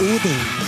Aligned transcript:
Odin. 0.00 0.67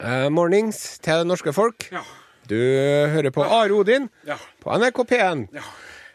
Eh, 0.00 0.28
mornings 0.32 0.98
til 1.04 1.20
det 1.22 1.26
norske 1.28 1.52
folk. 1.52 1.86
Ja. 1.92 2.00
Du 2.50 2.56
hører 2.56 3.30
på 3.30 3.44
Are 3.44 3.70
Odin 3.76 4.08
Ja. 4.26 4.36
på 4.62 4.72
NRK 4.78 5.04
P1. 5.10 5.46
Ja. 5.54 5.62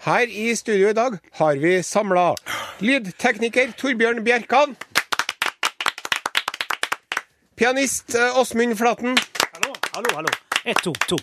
Her 0.05 0.27
i 0.29 0.51
studio 0.55 0.89
i 0.89 0.93
dag 0.93 1.15
har 1.39 1.55
vi 1.61 1.77
samla 1.83 2.33
lydtekniker 2.81 3.71
Torbjørn 3.77 4.23
Bjerkan. 4.25 4.75
Pianist 7.55 8.15
eh, 8.15 8.37
Åsmund 8.39 8.75
Flaten. 8.77 9.17
Hallo, 9.53 9.73
hallo, 9.93 10.15
hallo. 10.15 10.29
Ett, 10.65 10.81
to, 10.83 10.93
to. 11.07 11.17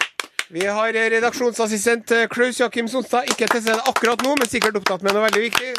Vi 0.52 0.66
har 0.66 0.92
redaksjonsassistent 0.92 2.10
eh, 2.10 2.26
Klaus 2.32 2.60
Jakim 2.60 2.88
Sonstad. 2.88 3.28
Ikke 3.30 3.46
til 3.52 3.62
stede 3.62 3.82
akkurat 3.88 4.22
nå, 4.24 4.34
men 4.40 4.48
sikkert 4.48 4.76
opptatt 4.80 5.02
med 5.04 5.12
noe 5.16 5.26
veldig 5.28 5.44
viktig. 5.50 5.74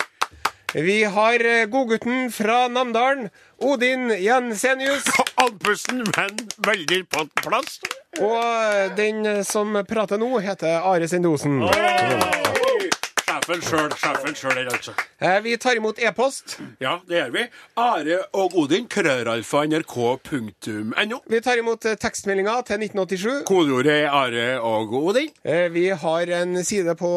Vi 0.74 1.04
har 1.06 1.44
godgutten 1.70 2.32
fra 2.34 2.64
Namdalen, 2.68 3.28
Odin 3.62 4.10
Jensenius. 4.18 5.06
Andpusten, 5.44 6.04
men 6.18 6.38
veldig 6.64 7.02
på 7.12 7.26
plass. 7.44 7.80
Og 8.22 8.38
eh, 8.40 8.94
den 8.96 9.26
eh, 9.28 9.42
som 9.44 9.76
prater 9.90 10.20
nå, 10.22 10.30
heter 10.44 10.80
Are 10.88 11.08
Sendosen. 11.10 11.58
Sjefen 13.24 13.64
sjøl, 13.66 13.90
sjefen 14.00 14.36
sjøl 14.38 14.56
her, 14.62 14.70
altså. 14.72 14.94
Eh, 15.20 15.40
Vi 15.44 15.56
tar 15.60 15.76
imot 15.80 16.00
e-post. 16.00 16.58
Ja, 16.84 16.94
det 17.10 17.18
gjør 17.20 17.34
vi. 17.36 17.46
Are 17.82 18.20
og 18.40 18.56
Odin, 18.64 18.88
krøralfa, 18.92 19.66
nrk.no. 19.68 21.20
Vi 21.34 21.42
tar 21.44 21.60
imot 21.60 21.88
tekstmeldinga 22.00 22.60
til 22.70 22.86
1987. 22.88 23.42
Kodeordet 23.50 23.98
er 24.06 24.12
Are 24.14 24.46
og 24.64 24.94
Odin. 25.02 25.32
Vi 25.76 25.90
har 26.06 26.34
en 26.40 26.62
side 26.64 26.96
på 27.00 27.12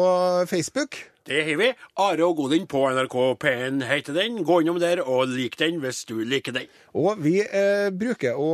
Facebook. 0.51 0.99
Det 1.27 1.41
har 1.43 1.57
vi. 1.59 1.65
Are 1.99 2.23
og 2.23 2.37
Godin 2.39 2.69
på 2.71 2.85
NRK 2.95 3.15
P1 3.41 3.81
heter 3.89 4.15
den. 4.15 4.37
Gå 4.47 4.61
innom 4.63 4.77
der 4.79 5.01
og 5.03 5.27
lik 5.27 5.57
den 5.59 5.81
hvis 5.83 6.05
du 6.07 6.21
liker 6.23 6.55
den. 6.55 6.69
Og 6.95 7.19
vi 7.19 7.41
eh, 7.43 7.89
bruker 7.91 8.39
å 8.39 8.51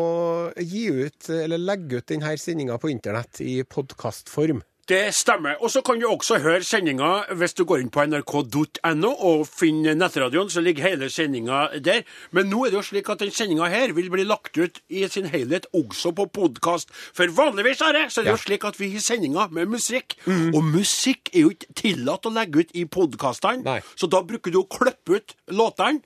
gi 0.57 0.87
ut, 0.89 1.29
eller 1.29 1.61
legge 1.61 2.01
ut 2.01 2.09
denne 2.09 2.33
sendinga 2.41 2.79
på 2.81 2.89
internett 2.89 3.43
i 3.45 3.59
podkastform. 3.61 4.63
Det 4.89 5.13
stemmer. 5.15 5.55
Og 5.63 5.71
så 5.71 5.79
kan 5.81 5.95
du 6.01 6.09
også 6.11 6.41
høre 6.43 6.63
sendinga 6.67 7.23
hvis 7.39 7.53
du 7.55 7.61
går 7.63 7.79
inn 7.85 7.89
på 7.93 8.03
nrk.no 8.03 9.11
og 9.15 9.45
finner 9.47 9.95
nettradioen, 9.95 10.49
så 10.51 10.59
ligger 10.59 10.83
hele 10.89 11.07
sendinga 11.09 11.69
der. 11.79 12.01
Men 12.35 12.49
nå 12.51 12.65
er 12.65 12.73
det 12.73 12.79
jo 12.81 12.83
slik 12.89 13.07
at 13.13 13.21
den 13.23 13.31
sendinga 13.31 13.69
her 13.71 13.93
vil 13.95 14.09
bli 14.11 14.25
lagt 14.27 14.57
ut 14.59 14.81
i 14.91 15.05
sin 15.07 15.29
helhet 15.31 15.69
også 15.73 16.11
på 16.17 16.25
podkast. 16.35 16.91
For 17.15 17.31
vanligvis 17.31 17.79
er 17.87 17.95
det, 17.95 18.03
så 18.11 18.19
er 18.21 18.23
det 18.27 18.33
Ja. 18.33 18.35
jo 18.35 18.43
slik 18.43 18.65
at 18.67 18.79
vi 18.79 18.89
har 18.91 18.99
sendinger 19.05 19.47
med 19.55 19.71
musikk. 19.71 20.17
Og 20.27 20.59
musikk 20.63 21.31
er 21.33 21.39
jo 21.45 21.53
ikke 21.55 21.73
tillatt 21.79 22.25
å 22.27 22.33
legge 22.35 22.59
ut 22.65 22.75
i 22.75 22.83
podkastene, 22.83 23.79
så 23.95 24.09
da 24.11 24.19
bruker 24.21 24.51
du 24.51 24.59
å 24.63 24.67
klippe 24.67 25.15
ut 25.15 25.33
låtene. 25.47 26.01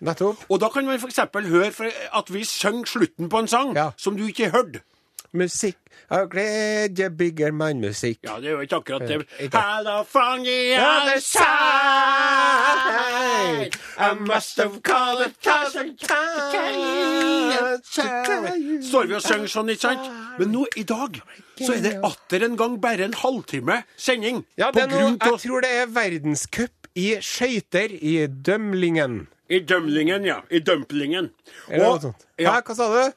Og 0.50 0.60
da 0.62 0.70
kan 0.70 0.86
man 0.86 1.00
f.eks. 1.02 1.18
høre 1.34 1.92
at 2.14 2.30
vi 2.30 2.44
synger 2.46 2.86
slutten 2.86 3.30
på 3.30 3.40
en 3.42 3.48
sang 3.48 3.74
Ja. 3.76 3.92
som 3.98 4.16
du 4.16 4.24
ikke 4.28 4.52
hørte. 4.54 4.82
Musikk 5.34 5.78
av 6.10 6.30
glede 6.32 7.10
bygger 7.18 7.52
man 7.52 7.82
musikk. 7.84 8.20
Ja, 8.24 8.38
det 8.40 8.48
er 8.48 8.52
jo 8.56 8.62
ikke 8.64 8.78
akkurat 8.80 9.08
det. 9.10 9.18
Hello 9.54 10.04
from 10.08 10.44
the 10.46 10.78
other 10.80 11.20
side. 11.20 11.48
I 14.00 14.14
must 14.20 14.58
have 14.58 14.82
called 14.84 15.22
a 15.26 15.30
thousand 15.42 15.98
times. 16.00 17.58
Står 18.88 19.08
vi 19.10 19.16
og 19.18 19.22
synger 19.26 19.50
sånn, 19.52 19.70
ikke 19.74 19.82
sant? 19.90 20.08
Men 20.40 20.52
nå 20.54 20.66
i 20.80 20.84
dag 20.88 21.20
så 21.58 21.74
er 21.76 21.82
det 21.84 21.96
atter 22.06 22.46
en 22.48 22.56
gang 22.60 22.78
bare 22.82 23.04
en 23.10 23.16
halvtime 23.18 23.82
sending. 23.98 24.44
Ja, 24.60 24.72
det 24.72 24.86
er 24.86 24.92
noe, 24.94 25.16
jeg 25.18 25.40
tror 25.44 25.66
det 25.66 25.72
er 25.82 25.88
verdenscup 25.92 26.88
i 26.98 27.16
skøyter 27.22 27.90
i 27.98 28.20
Dømlingen. 28.28 29.26
I 29.50 29.60
dømlingen, 29.64 30.26
ja. 30.28 30.42
I 30.52 30.60
dumplingen. 30.60 31.30
Eller 31.70 31.86
Og- 31.88 32.14
ja. 32.38 32.58
Hva 32.62 32.76
sa 32.76 32.88
du? 32.92 33.14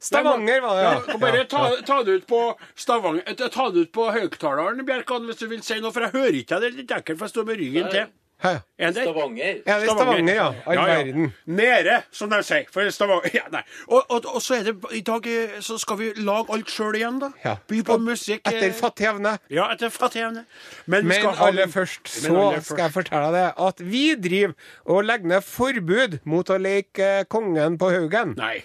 Stavanger 0.00 0.60
var 0.64 0.76
det, 0.78 0.84
ja. 0.86 0.92
ja. 1.12 1.18
Bare 1.20 1.44
ta, 1.50 1.64
ta 1.86 1.98
det 2.06 2.20
ut 2.22 2.26
på 2.30 2.40
Stavanger 2.74 3.22
eh, 3.28 3.48
Ta 3.52 3.68
det 3.70 3.86
ut 3.88 3.92
på 3.92 4.06
høyttaleren, 4.14 4.80
Bjerkan, 4.88 5.26
hvis 5.28 5.42
du 5.42 5.46
vil 5.50 5.60
si 5.66 5.76
noe, 5.80 5.92
for 5.92 6.06
jeg 6.08 6.14
hører 6.16 6.40
ikke 6.40 6.56
deg. 6.56 6.62
Det 6.62 6.72
er 6.72 6.80
litt 6.80 6.96
ekkelt, 7.00 7.18
for 7.20 7.28
jeg 7.28 7.34
står 7.36 7.46
med 7.52 7.60
ryggen 7.60 7.92
til. 7.92 8.08
Hæ? 8.40 8.54
Er 8.80 8.92
det? 8.96 9.02
Stavanger. 9.04 9.58
Ja, 9.68 9.74
det 9.76 9.84
er 9.84 9.90
Stavanger, 9.92 10.34
ja. 10.38 10.44
All 10.72 10.78
verden. 10.88 11.26
Nede, 11.44 11.96
som 12.16 12.30
de 12.32 12.38
sier. 12.48 12.64
For 12.72 12.88
Stavanger 12.96 13.34
ja, 13.36 13.42
nei. 13.52 13.60
Og, 13.92 13.98
og, 14.16 14.24
og 14.32 14.40
så 14.40 14.56
er 14.56 14.70
det 14.70 14.74
I 14.96 15.02
dag 15.04 15.28
eh, 15.28 15.58
så 15.60 15.76
skal 15.82 15.98
vi 16.00 16.08
lage 16.24 16.48
alt 16.56 16.72
sjøl 16.72 16.96
igjen, 16.96 17.18
da. 17.20 17.28
Ja. 17.44 17.52
By 17.68 17.82
på 17.90 17.98
musikk. 18.00 18.40
eh, 18.48 18.56
Etter 18.56 18.72
fattig 18.80 19.10
evne. 19.12 19.34
Ja, 19.52 19.68
etter 19.74 19.92
fattig 19.92 20.24
evne. 20.24 20.46
Men, 20.86 21.04
Men 21.12 21.28
aller 21.34 21.68
ha- 21.68 21.74
først 21.74 22.08
Men 22.22 22.30
så 22.32 22.40
aller 22.46 22.64
skal 22.70 22.84
jeg 22.86 22.96
fortelle 22.96 23.28
deg 23.36 23.60
at 23.68 23.84
vi 23.92 24.04
driver 24.16 24.56
og 24.96 25.04
legger 25.12 25.34
ned 25.36 25.44
forbud 25.52 26.18
mot 26.24 26.48
å 26.56 26.56
leke 26.64 27.12
eh, 27.20 27.24
kongen 27.28 27.76
på 27.76 27.92
Haugen. 27.92 28.32
Nei. 28.40 28.62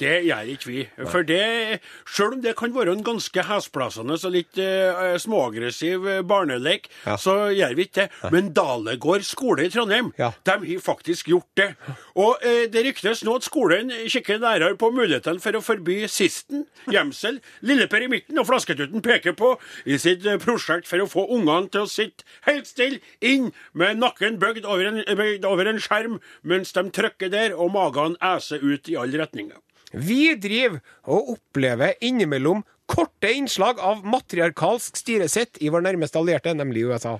Det 0.00 0.22
gjør 0.24 0.48
ikke 0.54 0.66
vi. 0.70 0.82
For 1.12 1.22
det, 1.28 1.80
selv 2.08 2.34
om 2.38 2.40
det 2.42 2.54
kan 2.58 2.72
være 2.74 2.94
en 2.96 3.02
ganske 3.06 3.42
hesplassende 3.44 4.16
og 4.16 4.32
litt 4.34 4.58
eh, 4.58 5.16
småaggressiv 5.20 6.06
eh, 6.08 6.22
barnelek, 6.26 6.88
Ja. 7.06 7.16
så 7.20 7.34
gjør 7.54 7.74
vi 7.76 7.84
ikke 7.86 8.06
det. 8.08 8.30
Men 8.32 8.52
Dalegård 8.56 9.22
skole 9.28 9.66
i 9.66 9.70
Trondheim, 9.70 10.12
Ja. 10.18 10.32
de 10.48 10.50
har 10.56 10.80
faktisk 10.82 11.28
gjort 11.28 11.46
det. 11.60 11.68
Og 12.16 12.36
eh, 12.42 12.66
det 12.72 12.84
ryktes 12.86 13.22
nå 13.24 13.36
at 13.36 13.46
skolen 13.46 13.92
kikker 14.08 14.40
nærmere 14.42 14.76
på 14.80 14.90
mulighetene 14.94 15.40
for 15.44 15.52
å 15.52 15.62
forby 15.62 16.06
Sisten, 16.10 16.64
Gjemsel, 16.90 17.40
Lilleper 17.62 18.02
i 18.02 18.08
midten 18.10 18.38
og 18.42 18.48
Flasketuten 18.48 19.02
peker 19.04 19.36
på 19.38 19.54
i 19.86 19.98
sitt 20.02 20.26
eh, 20.26 20.40
prosjekt 20.42 20.88
for 20.90 21.04
å 21.04 21.08
få 21.10 21.26
ungene 21.36 21.68
til 21.70 21.84
å 21.86 21.90
sitte 21.90 22.24
helt 22.48 22.66
stille 22.66 22.98
inn 23.20 23.52
med 23.74 24.00
nakken 24.02 24.40
bøyd 24.42 24.64
over 24.64 24.88
en, 24.88 25.02
over 25.46 25.68
en 25.70 25.78
skjerm 25.82 26.18
mens 26.42 26.72
de 26.74 26.88
trykker 26.90 27.30
der 27.32 27.54
og 27.54 27.70
magen 27.76 28.16
æser 28.22 28.62
ut 28.64 28.88
i 28.88 28.96
alle 28.98 29.20
retninger. 29.22 29.60
Vi 29.94 30.34
driver 30.40 30.80
og 31.04 31.34
opplever 31.36 31.94
innimellom 32.00 32.64
korte 32.92 33.30
innslag 33.32 33.78
av 33.80 34.02
matriarkalsk 34.04 34.96
styresett 35.00 35.60
i 35.64 35.70
vår 35.72 35.84
nærmeste 35.86 36.18
allierte, 36.20 36.52
nemlig 36.56 36.86
USA. 36.90 37.18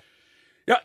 Ja, 0.69 0.77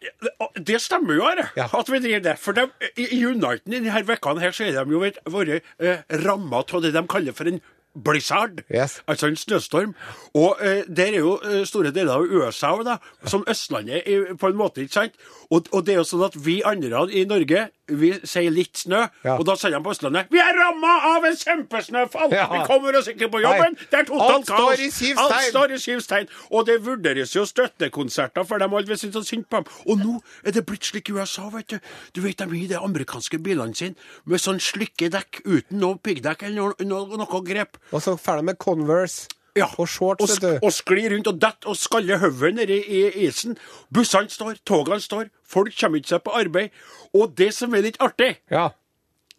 det 0.58 0.80
stemmer 0.82 1.18
jo, 1.20 1.24
her, 1.28 1.52
Ja. 1.56 1.68
at 1.72 1.90
vi 1.90 2.00
driver 2.02 2.24
det. 2.32 2.38
For 2.42 2.54
de, 2.58 2.68
i 2.98 3.08
i 3.20 3.26
Uniten 3.26 3.74
i 3.74 3.80
denne 3.80 4.04
vekkene 4.08 4.42
her, 4.42 4.52
så 4.56 4.66
er 4.66 4.74
de 4.84 4.92
jo 4.96 5.00
vært 5.04 5.62
eh, 5.80 6.00
ramma 6.26 6.64
av 6.64 6.82
det 6.82 6.94
de 6.96 7.04
kaller 7.08 7.36
for 7.38 7.46
en 7.52 7.60
blizzard. 7.98 8.64
Yes. 8.74 9.02
Altså 9.08 9.28
en 9.28 9.36
snøstorm. 9.38 9.94
Og 10.34 10.58
eh, 10.62 10.84
der 10.88 11.14
er 11.14 11.22
jo 11.22 11.36
eh, 11.46 11.64
store 11.66 11.92
deler 11.94 12.18
av 12.18 12.26
USA 12.26 12.74
da, 12.86 12.98
som 13.26 13.46
Østlandet 13.50 14.06
på 14.40 14.50
en 14.50 14.58
måte, 14.58 14.82
ikke 14.82 14.94
sant? 14.94 15.14
Og, 15.52 15.68
og 15.72 15.86
det 15.86 15.94
er 15.96 16.02
jo 16.02 16.10
sånn 16.10 16.26
at 16.26 16.38
vi 16.46 16.60
andre 16.66 17.06
i 17.14 17.26
Norge, 17.30 17.68
vi 17.88 18.12
sier 18.28 18.52
litt 18.52 18.78
snø, 18.78 19.06
Ja. 19.24 19.38
og 19.38 19.46
da 19.46 19.56
sier 19.56 19.72
de 19.72 19.80
på 19.84 19.92
Østlandet 19.94 20.28
Vi 20.32 20.40
er 20.40 20.54
ramma 20.58 21.16
av 21.16 21.26
en 21.26 21.36
kjempesnøfall! 21.36 22.32
Ja. 22.36 22.48
Vi 22.52 22.64
kommer 22.68 22.96
oss 23.00 23.08
ikke 23.08 23.30
på 23.32 23.42
jobben! 23.42 23.78
Nei. 23.78 23.88
Det 23.92 24.00
er 24.00 24.04
totalt 24.10 24.34
Alt 24.36 24.46
står 24.46 24.58
kaos! 24.58 25.02
Alt 25.18 25.44
står 25.50 25.72
i 25.72 25.80
syv 25.80 26.00
stein. 26.04 26.28
Og 26.52 26.66
det 26.68 26.78
vurderes 26.86 27.36
jo 27.36 27.46
støttekonserter 27.48 28.46
for 28.48 28.58
de 28.60 28.68
alle 28.68 28.88
vil 28.88 28.98
synes 29.00 29.16
så 29.16 29.24
synd 29.24 29.46
på 29.50 29.62
dem. 29.62 29.72
Og 29.88 29.98
nå 30.04 30.18
er 30.44 30.52
det 30.58 30.66
blitt 30.68 30.84
slik 30.90 31.10
i 31.10 31.16
USA, 31.18 31.48
vet 31.54 31.70
du. 31.70 31.80
Du 32.16 32.22
vet 32.22 32.38
de 32.38 32.44
har 32.48 32.68
de 32.74 32.78
amerikanske 32.84 33.40
bilene 33.44 33.76
sine 33.76 33.96
med 34.26 34.42
sånn 34.44 34.60
slikke 34.60 35.10
dekk 35.14 35.42
uten 35.46 35.80
noe 35.80 35.98
piggdekk 36.04 36.44
eller 36.44 36.74
noe, 36.76 36.88
noe, 36.88 37.18
noe 37.24 37.42
grep. 37.48 37.78
Og 37.94 38.02
så 38.04 38.18
ferdig 38.20 38.50
med 38.52 38.58
Converse 38.62 39.28
Ja, 39.58 39.68
og 39.78 39.88
shorts, 39.90 40.38
vet 40.38 40.42
du. 40.46 40.66
og 40.68 40.72
sklir 40.76 41.12
rundt 41.16 41.28
og 41.28 41.40
detter 41.42 41.72
og 41.72 41.78
skaller 41.80 42.22
hodet 42.22 42.54
nedi 42.56 42.78
i 42.78 43.04
isen. 43.28 43.58
Bussene 43.94 44.30
står, 44.30 44.60
togene 44.68 45.02
står, 45.04 45.30
folk 45.48 45.74
kommer 45.80 46.02
ikke 46.02 46.14
seg 46.16 46.24
på 46.28 46.36
arbeid. 46.38 46.70
Og 47.18 47.34
det 47.38 47.54
som 47.58 47.74
er 47.74 47.82
litt 47.88 47.98
artig 48.04 48.36
Ja. 48.52 48.70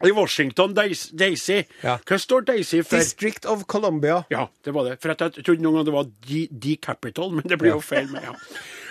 I 0.07 0.11
Washington 0.15 0.75
Daisy. 0.75 1.63
Ja. 1.83 1.97
Hva 2.07 2.19
står 2.23 2.45
Daisy 2.47 2.83
for? 2.87 2.99
District 3.03 3.47
of 3.51 3.65
Columbia. 3.67 4.25
Ja, 4.31 4.49
det 4.65 4.75
var 4.77 4.85
det. 4.87 4.99
For 5.03 5.11
jeg 5.15 5.43
trodde 5.43 5.63
noen 5.65 5.81
gang 5.81 5.89
det 5.89 5.95
var 5.97 6.11
The, 6.29 6.45
D-Capital, 6.51 7.33
men 7.35 7.49
det 7.51 7.59
blir 7.59 7.75
jo 7.75 7.81
feil 7.83 8.07
med, 8.13 8.23
ja. 8.23 8.37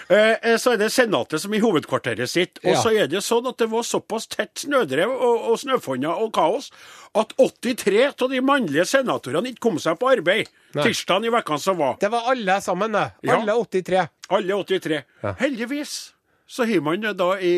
Eh, 0.09 0.35
eh, 0.39 0.55
så 0.55 0.71
er 0.71 0.77
det 0.79 0.87
Senatet 0.95 1.41
som 1.43 1.51
i 1.53 1.59
hovedkvarteret 1.59 2.29
sitt. 2.31 2.59
Og 2.63 2.71
Ja. 2.73 2.81
så 2.81 2.91
er 2.95 3.07
det 3.11 3.19
sånn 3.23 3.47
at 3.49 3.57
det 3.59 3.67
var 3.71 3.83
såpass 3.83 4.27
tett 4.31 4.53
snødrev 4.63 5.11
og, 5.11 5.49
og 5.51 5.57
snøfonner 5.59 6.15
og 6.23 6.31
kaos 6.33 6.71
at 7.15 7.33
83 7.37 8.13
av 8.23 8.29
de 8.31 8.39
mannlige 8.39 8.85
senatorene 8.87 9.51
ikke 9.51 9.59
kom 9.67 9.79
seg 9.83 9.99
på 9.99 10.07
arbeid 10.11 10.47
tirsdagen 10.77 11.25
i 11.27 11.29
vekka 11.33 11.57
som 11.59 11.77
var. 11.77 11.97
Det 11.99 12.11
var 12.11 12.23
alle 12.31 12.59
sammen, 12.61 12.91
det. 12.95 13.11
Ja. 13.27 13.39
Alle 13.41 13.55
83. 13.67 14.07
Alle 14.29 14.53
83. 14.63 15.03
Ja. 15.23 15.33
Heldigvis 15.39 16.13
så 16.47 16.65
har 16.65 16.81
man 16.81 17.03
da 17.17 17.29
i, 17.39 17.55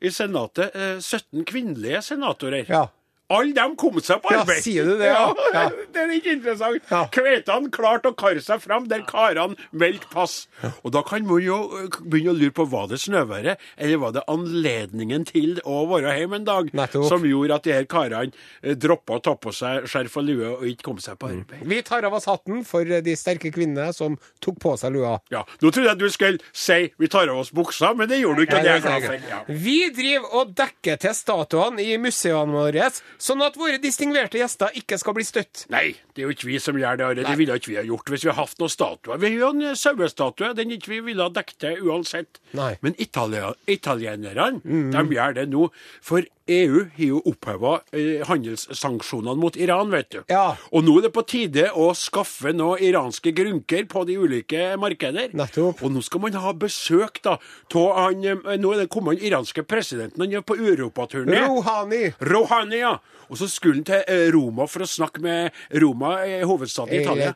i 0.00 0.10
Senatet 0.10 0.76
eh, 0.76 0.98
17 0.98 1.44
kvinnelige 1.44 2.02
senatorer. 2.02 2.64
Ja. 2.68 2.86
Alle 3.32 3.54
dem 3.56 3.74
kom 3.80 3.96
seg 4.04 4.20
på 4.24 4.32
arbeid. 4.34 4.58
Ja, 4.60 4.64
sier 4.64 4.88
du 4.90 4.94
det, 5.00 5.08
ja? 5.16 5.24
Ja. 5.56 5.64
det 5.94 6.02
er 6.04 6.12
ikke 6.18 6.34
interessant. 6.36 6.86
Ja. 6.92 7.02
Kveitene 7.14 7.70
klarte 7.74 8.12
å 8.12 8.16
karre 8.18 8.42
seg 8.44 8.60
fram 8.64 8.86
der 8.90 9.04
karene 9.08 9.56
meldte 9.72 10.08
pass. 10.12 10.42
Og 10.82 10.92
da 10.94 11.02
kan 11.06 11.24
man 11.28 11.40
jo 11.44 11.58
eh, 11.80 11.88
begynne 12.02 12.34
å 12.34 12.38
lure 12.38 12.54
på 12.56 12.66
var 12.72 12.88
det 12.92 13.00
snøværet, 13.02 13.60
eller 13.78 14.00
var 14.02 14.14
det 14.16 14.24
anledningen 14.32 15.24
til 15.28 15.58
å 15.68 15.82
være 15.90 16.14
hjemme 16.20 16.38
en 16.40 16.46
dag 16.48 16.70
Nettopp. 16.76 17.08
som 17.10 17.24
gjorde 17.26 17.56
at 17.58 17.66
de 17.66 17.74
her 17.76 17.88
karene 17.90 18.32
eh, 18.62 18.76
droppa 18.78 19.18
å 19.18 19.22
ta 19.24 19.34
på 19.40 19.52
seg 19.56 19.86
skjerf 19.90 20.16
og 20.20 20.26
lue 20.28 20.50
og 20.58 20.66
ikke 20.68 20.86
kom 20.90 21.00
seg 21.02 21.18
på 21.20 21.30
arbeid. 21.32 21.64
Vi 21.72 21.80
tar 21.86 22.06
av 22.08 22.16
oss 22.18 22.28
hatten 22.30 22.62
for 22.68 22.84
de 22.84 23.16
sterke 23.18 23.52
kvinnene 23.54 23.92
som 23.96 24.16
tok 24.42 24.60
på 24.62 24.74
seg 24.80 24.94
lua. 24.96 25.16
Ja, 25.32 25.44
Nå 25.62 25.70
trodde 25.72 25.92
jeg 25.92 26.00
du 26.02 26.08
skulle 26.12 26.42
si 26.56 26.80
vi 27.00 27.08
tar 27.12 27.30
av 27.32 27.40
oss 27.42 27.52
buksa, 27.54 27.92
men 27.96 28.10
det 28.10 28.20
gjorde 28.22 28.42
du 28.42 28.46
ikke. 28.46 28.60
Nei, 28.60 28.64
det 28.66 28.72
er 28.72 28.80
jeg 28.80 29.22
glad 29.22 29.38
for. 29.46 29.56
Vi 29.66 29.76
driver 29.96 30.36
og 30.40 30.54
dekker 30.58 31.00
til 31.06 31.16
statuene 31.16 31.84
i 31.86 31.96
museene 32.02 32.52
våre, 32.56 32.88
sånn 33.22 33.42
at 33.46 33.56
våre 33.58 33.78
distingverte 33.82 34.40
gjester 34.40 34.74
ikke 34.78 34.98
skal 35.00 35.16
bli 35.16 35.26
støtt. 35.26 35.64
Nei, 35.72 35.92
det 36.12 36.24
er 36.24 36.28
jo 36.28 36.34
ikke 36.34 36.48
vi 36.50 36.58
som 36.62 36.78
gjør 36.78 36.98
det. 36.98 37.06
Are. 37.06 37.26
Det 37.26 37.38
ville 37.38 37.56
ikke 37.60 37.72
vi 37.72 37.78
ha 37.78 37.86
gjort 37.86 38.12
hvis 38.12 38.26
vi 38.26 38.30
hadde 38.32 38.40
hatt 38.42 38.62
noen 38.62 38.74
statuer. 38.74 39.22
Vi 39.22 39.32
har 39.38 39.54
en 39.54 39.78
sauestatue, 39.78 40.52
den 40.58 40.74
ikke 40.76 40.92
vi 40.96 41.00
ville 41.12 41.26
ha 41.26 41.32
dekket 41.32 41.82
uansett. 41.82 42.42
Nei. 42.58 42.74
Men 42.82 42.98
italia, 43.02 43.54
italienerne, 43.70 44.62
de 44.62 45.04
gjør 45.16 45.38
det 45.38 45.48
nå. 45.54 45.68
For 46.04 46.26
EU 46.52 46.82
har 46.96 47.04
jo 47.06 47.20
oppheva 47.28 47.78
eh, 47.94 48.22
handelssanksjonene 48.28 49.38
mot 49.40 49.56
Iran, 49.56 49.90
vet 49.92 50.10
du. 50.14 50.20
Ja. 50.32 50.54
Og 50.72 50.84
nå 50.86 50.98
er 50.98 51.08
det 51.08 51.12
på 51.16 51.24
tide 51.28 51.68
å 51.78 51.90
skaffe 51.98 52.52
noen 52.56 52.82
iranske 52.84 53.32
grunker 53.36 53.86
på 53.90 54.04
de 54.08 54.18
ulike 54.20 54.72
markeder. 54.80 55.32
Nettopp. 55.38 55.82
Og 55.82 55.94
nå 55.94 56.02
skal 56.04 56.24
man 56.26 56.38
ha 56.42 56.54
besøk 56.56 57.22
da, 57.24 57.38
av 57.72 57.88
han 57.98 58.24
eh, 58.24 58.58
Nå 58.62 58.74
er 58.74 58.84
det 58.84 58.90
kommet 58.92 59.20
den 59.20 59.30
iranske 59.30 59.64
presidenten, 59.66 60.22
han 60.22 60.38
er 60.38 60.44
på 60.46 60.58
europaturné. 60.58 61.42
Rouhani. 61.46 62.04
Rouhani, 62.20 62.82
ja. 62.82 62.96
Og 63.32 63.38
så 63.40 63.48
skulle 63.48 63.80
han 63.80 63.86
til 63.88 64.02
eh, 64.12 64.26
Roma 64.34 64.66
for 64.68 64.84
å 64.84 64.88
snakke 64.88 65.22
med 65.24 65.62
Roma, 65.80 66.14
hovedstaden 66.44 66.92
i 66.92 67.00
Italia. 67.00 67.32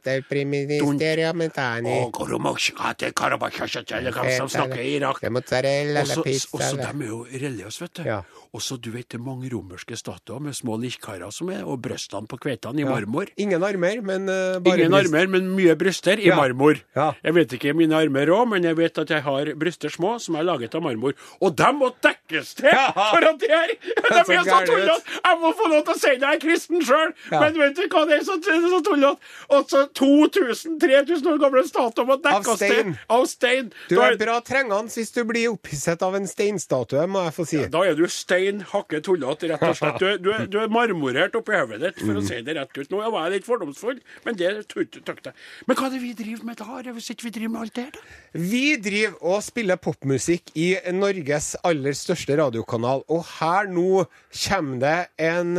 Så, 6.51 6.57
og 6.59 6.65
så 6.67 6.77
de 6.81 6.91
er 6.91 7.09
jo 7.09 7.23
religiøse, 7.31 7.87
vet 7.87 7.95
du. 8.01 8.03
Ja. 8.11 8.21
Og 8.57 8.63
så 8.65 8.79
du 8.81 8.89
vet 8.95 9.05
det 9.13 9.19
er 9.19 9.25
mange 9.27 9.51
romerske 9.53 9.97
statuer 10.01 10.41
med 10.41 10.55
små 10.57 10.79
likkarer 10.81 11.29
som 11.35 11.51
er, 11.53 11.61
og 11.69 11.83
brystene 11.85 12.25
på 12.31 12.39
kveitene 12.41 12.81
i 12.81 12.87
marmor. 12.89 13.29
Ingen 13.37 13.61
armer, 13.67 14.01
men 14.01 14.25
uh, 14.33 14.57
bare 14.65 14.79
Ingen 14.87 14.95
bryst. 14.97 15.13
armer, 15.13 15.29
men 15.35 15.51
mye 15.59 15.75
bryster 15.77 16.17
i 16.23 16.31
Ja. 16.31 16.37
marmor. 16.41 16.81
Ja. 16.97 17.11
Jeg 17.27 17.35
vet 17.37 17.53
ikke 17.59 17.75
mine 17.77 17.93
armer 18.01 18.33
òg, 18.33 18.47
men 18.55 18.65
jeg 18.65 18.79
vet 18.79 18.97
at 19.03 19.13
jeg 19.13 19.21
har 19.27 19.51
bryster 19.61 19.93
små 19.93 20.15
som 20.25 20.39
er 20.41 20.47
laget 20.49 20.73
av 20.75 20.83
marmor. 20.87 21.13
Og 21.45 21.53
de 21.59 21.69
må 21.77 21.91
dekkes 22.01 22.55
til! 22.63 22.71
Ja. 22.73 22.87
For 22.97 23.29
at 23.29 23.39
det 23.45 23.51
er 23.53 23.75
De 24.17 24.35
er 24.39 24.43
så 24.49 24.63
tullete! 24.71 24.97
Jeg 25.27 25.41
må 25.43 25.53
få 25.61 25.69
lov 25.75 25.85
til 25.85 25.93
å 25.93 25.99
si 26.01 26.15
det, 26.15 26.23
jeg 26.25 26.39
er 26.39 26.43
kristen 26.47 26.81
sjøl, 26.89 27.13
Ja. 27.31 27.41
men 27.45 27.61
vet 27.61 27.77
du 27.77 27.85
hva 27.93 28.07
det 28.09 28.21
er 28.23 28.25
så, 28.31 28.39
så 28.41 28.81
tullete? 28.89 29.33
Altså 29.53 29.85
2000-3000 30.01 31.29
år 31.35 31.39
gamle 31.43 31.63
statuer 31.69 32.07
må 32.09 32.17
dekkes 32.23 32.61
til 32.63 32.93
av 33.13 33.27
stein. 33.29 33.71
Du 33.91 33.99
er 34.01 34.17
bra 34.21 34.39
trengende 34.47 34.93
hvis 34.95 35.11
du 35.13 35.23
blir 35.29 35.51
opphisset 35.53 36.03
av 36.07 36.15
en 36.19 36.27
steinstatue, 36.31 37.05
må 37.11 37.25
jeg 37.27 37.35
få 37.37 37.45
si. 37.49 37.63
Da 37.73 37.83
er 37.89 37.95
du 37.99 38.05
stein 38.11 38.45
hakke 38.73 39.01
tullete, 39.05 39.49
rett 39.53 39.65
og 39.67 39.77
slett. 39.79 39.99
Du, 40.01 40.07
du, 40.23 40.31
du 40.53 40.59
er 40.63 40.71
marmorert 40.73 41.37
oppi 41.39 41.57
hodet 41.57 41.81
ditt, 41.83 42.03
for 42.03 42.21
å 42.21 42.25
si 42.25 42.41
det 42.47 42.57
rett 42.59 42.77
ut. 42.77 42.91
Nå 42.93 43.01
var 43.05 43.27
jeg 43.27 43.39
litt 43.39 43.49
fordomsfull, 43.49 43.99
men 44.27 44.39
det 44.39 44.53
tøkte 44.73 45.33
jeg. 45.33 45.37
Men 45.67 45.79
hva 45.79 45.89
er 45.89 45.97
det 45.97 46.03
vi 46.05 46.13
driver 46.19 46.49
med 46.51 46.61
da, 46.61 46.95
hvis 46.97 47.11
ikke 47.15 47.29
vi 47.29 47.35
driver 47.39 47.55
med 47.55 47.65
alt 47.65 47.77
det 47.79 47.87
her, 47.89 47.97
da? 47.97 48.41
Vi 48.53 48.65
driver 48.83 49.19
og 49.33 49.43
spiller 49.47 49.81
popmusikk 49.81 50.55
i 50.59 50.69
Norges 50.95 51.53
aller 51.67 51.97
største 51.97 52.37
radiokanal, 52.41 53.05
og 53.13 53.27
her 53.39 53.71
nå 53.73 54.07
kommer 54.47 54.81
det 54.83 54.97
en 55.23 55.55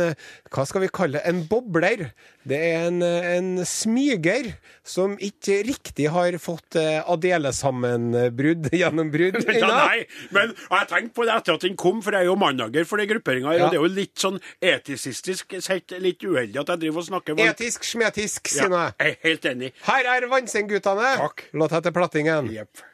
Hva 0.52 0.64
skal 0.68 0.84
vi 0.84 0.90
kalle 0.92 1.18
det? 1.18 1.24
En 1.28 1.44
bobler. 1.50 2.08
Det 2.48 2.58
er 2.58 2.86
en, 2.88 3.02
en 3.04 3.48
smyger 3.68 4.54
som 4.88 5.14
ikke 5.20 5.58
riktig 5.68 6.06
har 6.14 6.32
fått 6.40 6.78
eh, 6.80 7.02
Adele-sammenbrudd, 7.12 8.70
gjennombrudd 8.80 9.36
Ja, 9.44 9.52
ennå. 9.58 9.68
nei, 9.68 9.98
men 10.34 10.54
jeg 10.56 10.88
tenkte 10.90 11.14
på 11.18 11.26
det 11.28 11.34
etter 11.36 11.58
at 11.58 11.66
den 11.66 11.76
kom, 11.80 12.00
for 12.04 12.16
jeg 12.16 12.24
er 12.24 12.30
jo 12.30 12.38
mannager 12.40 12.88
for 12.88 13.02
den 13.02 13.10
grupperinga 13.12 13.52
Ja. 13.58 13.66
og 13.68 13.74
det 13.74 13.80
er 13.80 13.84
jo 13.84 13.92
litt 13.98 14.16
sånn 14.24 14.40
etisistisk 14.64 15.58
sett 15.64 15.92
litt 16.00 16.24
uheldig 16.24 16.62
at 16.62 16.72
jeg 16.74 16.82
driver 16.86 17.04
og 17.04 17.08
snakker 17.10 17.36
varmt. 17.38 17.52
Etisk 17.60 17.84
smetisk, 17.84 18.48
Ja, 18.48 18.54
sier 18.62 18.72
ja, 18.72 18.84
jeg. 18.88 18.94
er 19.12 19.28
helt 19.28 19.50
enig. 19.52 19.72
Her 19.88 20.08
er 20.16 20.28
Vannseng-guttene. 20.32 21.12
Låt 21.52 21.76
etter 21.78 21.92
plattingen. 21.96 22.48
Yep. 22.54 22.84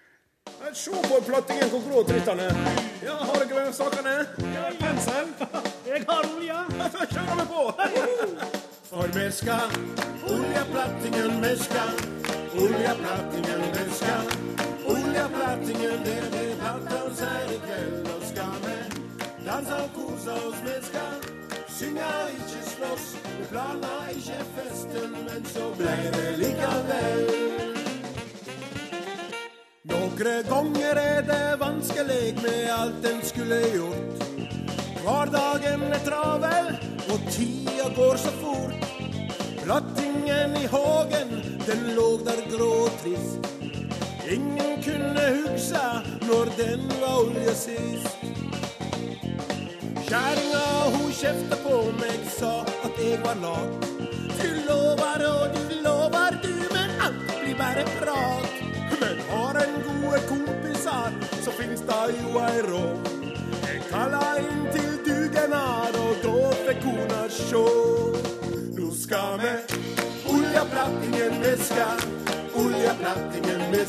Se 0.74 0.90
på 1.08 1.20
plattingen 1.26 1.70
hvor 1.72 1.82
grå 1.86 2.02
trittene 2.08 2.50
er. 2.50 2.82
Ja, 3.04 3.14
har 3.20 3.44
dere 3.46 3.70
sakene? 3.76 4.16
Jeg 4.42 4.54
Ja, 4.58 4.68
pensel. 4.82 5.32
Jeg 5.88 6.04
har 6.08 6.28
olje. 6.34 6.60
Kjører 7.14 7.42
vi 7.42 7.50
på. 7.54 8.62
Skal 8.94 9.70
oljeplattingen, 10.30 11.42
vi 11.42 11.58
skal 11.58 11.94
oljeplattingen, 12.56 13.60
vi 13.74 13.90
det 16.04 16.20
blir 16.30 16.54
plattens 16.60 17.20
her 17.20 17.50
i 17.54 17.58
kveld. 17.64 18.06
Og 18.14 18.22
skal 18.28 18.54
vi 18.64 18.76
danse 19.46 19.74
og 19.74 19.90
kose 19.94 20.30
oss, 20.30 20.60
vi 20.62 20.76
skal 20.86 21.16
synge 21.68 22.12
slåss. 22.76 23.16
Vi 23.38 23.44
planla 23.50 23.96
festen, 24.56 25.10
men 25.26 25.44
så 25.44 25.66
ble 25.76 25.96
det 26.14 26.38
likevel. 26.38 27.26
Noen 29.90 30.48
ganger 30.48 31.02
er 31.02 31.22
det 31.32 31.60
vanskelig 31.60 32.34
med 32.42 32.70
alt 32.78 33.12
en 33.12 33.22
skulle 33.26 33.60
gjort. 33.74 34.26
Hverdagen 35.02 35.82
er 35.92 36.04
travel, 36.06 36.83
og 37.12 37.20
tida 37.30 37.88
går 37.96 38.16
så 38.16 38.32
fort. 38.40 38.84
Plattingen 39.64 40.56
i 40.56 40.66
hagen, 40.66 41.30
den 41.66 41.82
lå 41.96 42.08
der 42.26 42.40
grå 42.56 42.70
og 42.84 42.90
trist. 43.02 43.48
Ingen 44.30 44.82
kunne 44.84 45.24
huske 45.40 45.84
når 46.28 46.52
den 46.58 46.84
var 47.00 47.18
olje 47.18 47.54
sist. 47.54 48.08
Kjerringa 50.08 50.64
hun 50.94 51.12
kjefta 51.12 51.56
på 51.64 51.78
meg, 52.00 52.26
sa 52.38 52.54
at 52.84 53.00
jeg 53.00 53.20
var 53.24 53.40
lat. 53.44 53.88
Du 54.40 54.50
lover 54.68 55.24
og 55.28 55.56
du 55.56 55.74
lover 55.86 56.38
du, 56.42 56.52
men 56.74 56.92
alt 57.06 57.32
blir 57.40 57.56
bare 57.58 57.86
prat. 57.98 58.60
Men 59.00 59.24
har 59.30 59.60
en 59.64 59.80
gode 59.88 60.20
kompisar, 60.28 61.12
så 61.42 61.56
finnes 61.60 61.80
det 61.88 62.04
jo 62.20 62.36
ei 62.44 62.60
råd. 62.68 63.12
Jeg 63.64 63.80
kalla 63.90 64.26
inn 64.44 64.68
til 64.72 65.03
dugnad, 65.34 65.96
og 66.00 66.54
fikk 66.66 66.82
kona 66.84 67.22
sjå. 67.30 67.66
Nå 68.76 68.90
skal 68.94 69.38
me 69.42 69.54
oljeplattingen, 70.34 71.40
viska, 71.42 71.88
oljeplattingen, 72.54 73.62
vi 73.72 73.84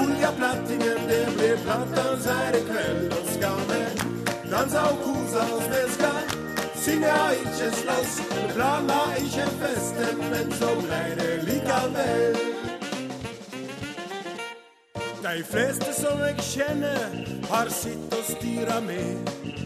oljeplattingen, 0.00 0.98
det 1.08 1.26
blir 1.36 1.56
plattdans 1.64 2.26
her 2.26 2.56
i 2.56 2.62
kveld. 2.70 3.08
Nå 3.12 3.20
skal 3.34 3.60
me 3.68 3.80
dansa 4.50 4.80
og 4.92 5.02
kosa 5.04 5.46
oss, 5.56 5.68
vi 5.74 5.82
skal 5.94 6.20
synge 6.84 7.12
slåss. 7.82 8.14
Planla 8.54 9.02
ikke 9.20 9.46
festen, 9.60 10.24
men 10.30 10.52
så 10.52 10.74
blei 10.82 11.08
det 11.20 11.32
likevel. 11.48 12.40
De 15.20 15.44
fleste 15.44 15.94
som 15.94 16.18
jeg 16.24 16.36
kjenner, 16.42 17.20
har 17.50 17.68
sitt 17.70 18.14
å 18.16 18.22
styre 18.32 18.80
med. 18.86 19.59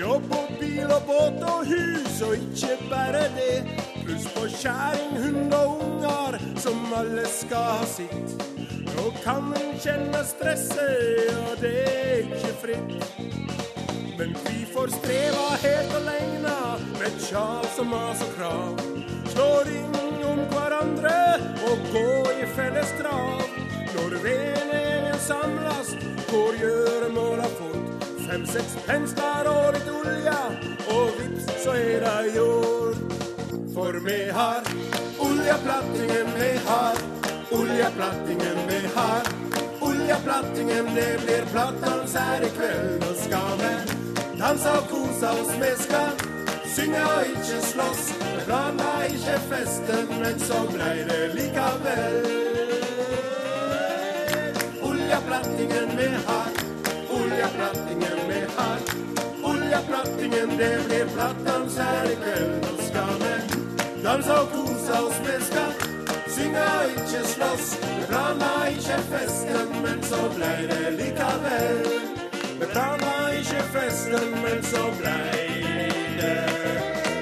Jobb 0.00 0.30
og 0.32 0.48
bil 0.60 0.92
og 0.94 1.02
båt 1.04 1.42
og 1.44 1.66
hus, 1.68 2.20
og 2.24 2.34
ikke 2.34 2.76
bare 2.90 3.24
det. 3.36 3.56
Pluss 4.04 4.24
på 4.32 4.46
kjæring, 4.48 5.18
hund 5.24 5.52
og 5.54 5.82
unger, 5.84 6.38
som 6.56 6.94
alle 6.96 7.26
skal 7.28 7.66
ha 7.68 7.88
sitt. 7.90 8.32
Nå 8.94 9.10
kan 9.24 9.50
en 9.60 9.74
kjenne 9.82 10.22
stresset, 10.24 11.34
og 11.42 11.60
det 11.60 11.74
er 11.84 12.16
ikke 12.22 12.54
fritt. 12.62 12.96
Men 14.18 14.32
vi 14.46 14.64
får 14.72 14.94
streva 14.96 15.44
helt 15.66 15.92
aleine, 16.00 16.56
med 16.96 17.20
tjal 17.26 17.68
som 17.76 17.92
mas 17.92 18.24
og 18.24 18.32
krav. 18.38 18.82
Slå 19.34 19.50
ring 19.68 20.24
om 20.32 20.40
hverandre 20.54 21.16
og 21.68 21.84
gå 21.92 22.08
i 22.40 22.48
felles 22.56 22.96
trav. 23.02 23.44
Når 23.98 24.16
vennegjengen 24.24 25.22
samles, 25.28 25.94
går 26.32 26.60
gjøremåla 26.64 27.52
fort. 27.60 27.89
Fem-seks 28.30 28.76
pensler 28.86 29.48
og 29.50 29.72
litt 29.74 29.88
olje, 29.90 30.34
og 30.94 31.16
vips, 31.18 31.48
så 31.64 31.72
er 31.74 32.04
det 32.04 32.34
gjort. 32.36 33.14
For 33.74 33.96
vi 34.04 34.18
har 34.36 34.68
oljeplattingen, 35.18 36.30
vi 36.36 36.50
har 36.68 37.00
oljeplattingen, 37.58 38.60
vi 38.68 38.80
har 38.94 39.32
Oljeplattingen, 39.80 40.94
det 40.94 41.08
blir 41.24 41.44
plattdans 41.50 42.14
her 42.14 42.44
i 42.46 42.50
kveld. 42.54 43.02
Nå 43.02 43.10
skal 43.18 43.52
vi 43.60 43.72
danse 44.38 44.74
og 44.78 44.86
kose 44.92 45.30
oss, 45.40 45.50
vi 45.62 45.70
skal 45.82 46.22
synge 46.74 47.02
og 47.02 47.32
ikke 47.32 47.58
slåss. 47.72 48.04
Vi 48.20 48.44
planla 48.46 48.92
ikke 49.08 49.38
festen, 49.50 50.14
men 50.20 50.38
så 50.46 50.60
blei 50.70 50.96
det 51.10 51.22
likevel. 51.34 52.16
Oljeplattingen 54.90 55.96
vi 55.98 56.08
har, 56.28 56.39
oljeplattingen 57.50 58.28
vi 58.28 58.40
har. 58.56 58.78
Oljeplattingen, 59.42 60.58
det 60.58 60.78
blir 60.88 61.06
plattdans 61.14 61.78
her 61.78 62.04
i 62.04 62.16
kveld. 62.16 62.50
Nå 62.62 62.82
skal 62.86 63.14
vi 63.20 63.34
danse 64.04 64.32
og 64.32 64.48
kose 64.52 64.92
oss, 64.92 65.18
vi 65.24 65.44
skal 65.44 65.72
synge 66.28 66.60
og 66.60 66.84
ikke 66.90 67.22
slåss. 67.32 67.66
Vi 67.98 68.04
planla 68.08 68.66
ikke 68.68 68.98
festen, 69.10 69.68
men 69.82 70.02
så 70.02 70.20
blei 70.36 70.66
det 70.70 70.92
likevel. 70.98 71.84
Vi 72.60 72.66
planla 72.72 73.14
ikke 73.38 73.62
festen, 73.74 74.30
men 74.44 74.62
så 74.62 74.82
blei 75.00 75.46
det 76.20 76.40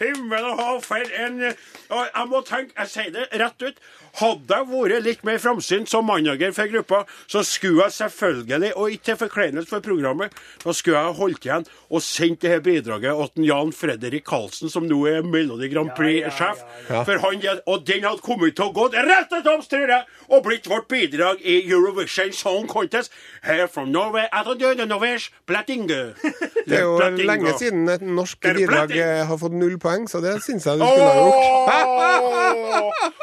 Himmel 0.00 0.44
og 0.44 0.56
hav, 0.62 0.82
for 0.82 0.96
en 1.26 1.42
og 1.42 1.52
Jeg 1.90 2.28
må 2.30 2.40
tenke, 2.46 2.72
jeg 2.78 2.90
sier 2.90 3.12
det 3.14 3.28
rett 3.40 3.64
ut. 3.64 3.80
Hadde 4.14 4.58
jeg 4.60 4.68
vært 4.70 5.02
litt 5.04 5.24
mer 5.26 5.40
framsynt 5.42 5.90
som 5.90 6.06
manager 6.06 6.52
for 6.54 6.70
gruppa, 6.70 7.00
så 7.26 7.42
skulle 7.46 7.88
jeg 7.88 7.96
selvfølgelig, 7.96 8.70
og 8.78 8.94
ikke 8.94 9.08
til 9.08 9.18
forkleinelse 9.24 9.70
for 9.72 9.82
programmet, 9.84 10.36
da 10.62 10.74
skulle 10.76 11.00
jeg 11.02 11.16
holdt 11.18 11.48
igjen 11.48 11.66
og 11.90 12.02
sendt 12.02 12.44
det 12.44 12.52
her 12.52 12.62
bidraget 12.62 13.34
til 13.34 13.48
Jan 13.48 13.72
Fredrik 13.74 14.24
Karlsen, 14.28 14.70
som 14.70 14.86
nå 14.86 15.00
er 15.10 15.26
Melodi 15.26 15.68
Grand 15.72 15.90
Prix-sjef. 15.98 16.62
For 16.88 17.18
han, 17.24 17.42
Og 17.66 17.82
den 17.86 18.06
hadde 18.06 18.22
kommet 18.22 18.54
til 18.56 18.68
å 18.70 18.74
gå 18.74 18.86
rett 18.94 19.28
til 19.32 19.42
topps, 19.44 19.68
tror 19.72 19.90
jeg, 19.90 20.06
og 20.30 20.44
blitt 20.46 20.68
vårt 20.70 20.86
bidrag 20.88 21.42
i 21.42 21.58
Eurovision 21.68 22.32
Song 22.32 22.68
Contest. 22.70 23.12
Here 23.44 23.68
from 23.68 23.90
Norway, 23.92 24.26
at 24.32 24.46
the 24.46 24.86
Norwegian 24.86 25.20
Platinge. 25.46 26.14
Det 26.68 26.78
er 26.78 26.86
jo 26.86 26.96
lenge 26.98 27.52
siden 27.58 27.88
et 27.92 28.00
norsk 28.00 28.40
bidrag 28.40 28.94
eh, 28.96 29.26
har 29.28 29.36
fått 29.36 29.52
null 29.52 29.76
poeng, 29.82 30.06
så 30.08 30.22
det 30.24 30.38
syns 30.46 30.64
jeg 30.64 30.80
du 30.80 30.84
skulle 30.86 31.10
ha 31.10 31.18
gjort. 31.18 31.73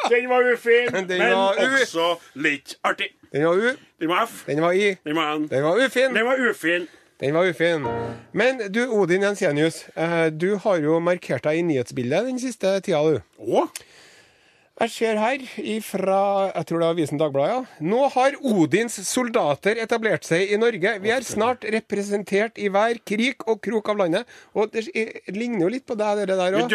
Den 0.10 0.30
var 0.30 0.42
ufin, 0.54 0.88
Den 0.94 1.08
men 1.08 1.20
var 1.32 1.54
u- 1.54 1.82
også 1.82 2.16
litt 2.36 2.76
artig. 2.84 3.10
Den 3.34 3.46
var 3.46 3.54
U, 3.56 3.70
Den 4.00 4.10
var 4.10 4.24
F. 4.28 4.44
den 4.48 4.62
var 4.62 4.72
I, 4.72 4.96
Den 5.06 5.16
var 5.16 5.36
N. 5.36 5.48
den 5.48 5.64
var 5.64 5.78
ufin. 5.86 6.16
Den 6.16 6.26
var 6.26 6.36
ufin. 6.50 6.88
Den 7.22 7.34
var 7.34 7.46
ufin. 7.50 7.86
Men 8.34 8.62
du, 8.74 8.88
Odin 8.90 9.22
Jensenius, 9.22 9.86
eh, 9.96 10.30
du 10.42 10.56
har 10.58 10.78
jo 10.82 11.00
markert 11.00 11.44
deg 11.44 11.58
i 11.60 11.62
nyhetsbildet 11.62 12.26
den 12.26 12.40
siste 12.40 12.80
tida, 12.82 13.02
du. 13.04 13.20
Å? 13.40 13.68
Jeg 14.80 14.90
ser 14.90 15.18
her 15.20 15.42
fra 15.86 16.20
jeg 16.56 16.66
tror 16.66 16.80
det 16.80 16.86
var 16.88 16.94
Avisen 16.96 17.20
Dagbladet, 17.20 17.52
ja. 17.54 17.86
Nå 17.86 18.06
har 18.16 18.38
Odins 18.40 18.96
soldater 19.06 19.78
etablert 19.84 20.26
seg 20.26 20.50
i 20.56 20.58
Norge. 20.58 20.94
Vi 21.04 21.12
er 21.14 21.26
snart 21.28 21.68
representert 21.76 22.58
i 22.58 22.70
hver 22.72 22.98
krik 23.06 23.46
og 23.52 23.60
krok 23.62 23.92
av 23.94 24.00
landet. 24.00 24.32
Og 24.58 24.72
det 24.74 24.88
ligner 25.36 25.68
jo 25.68 25.72
litt 25.76 25.86
på 25.86 25.98
deg, 26.00 26.24
det 26.24 26.38
der 26.40 26.58
òg. 26.58 26.74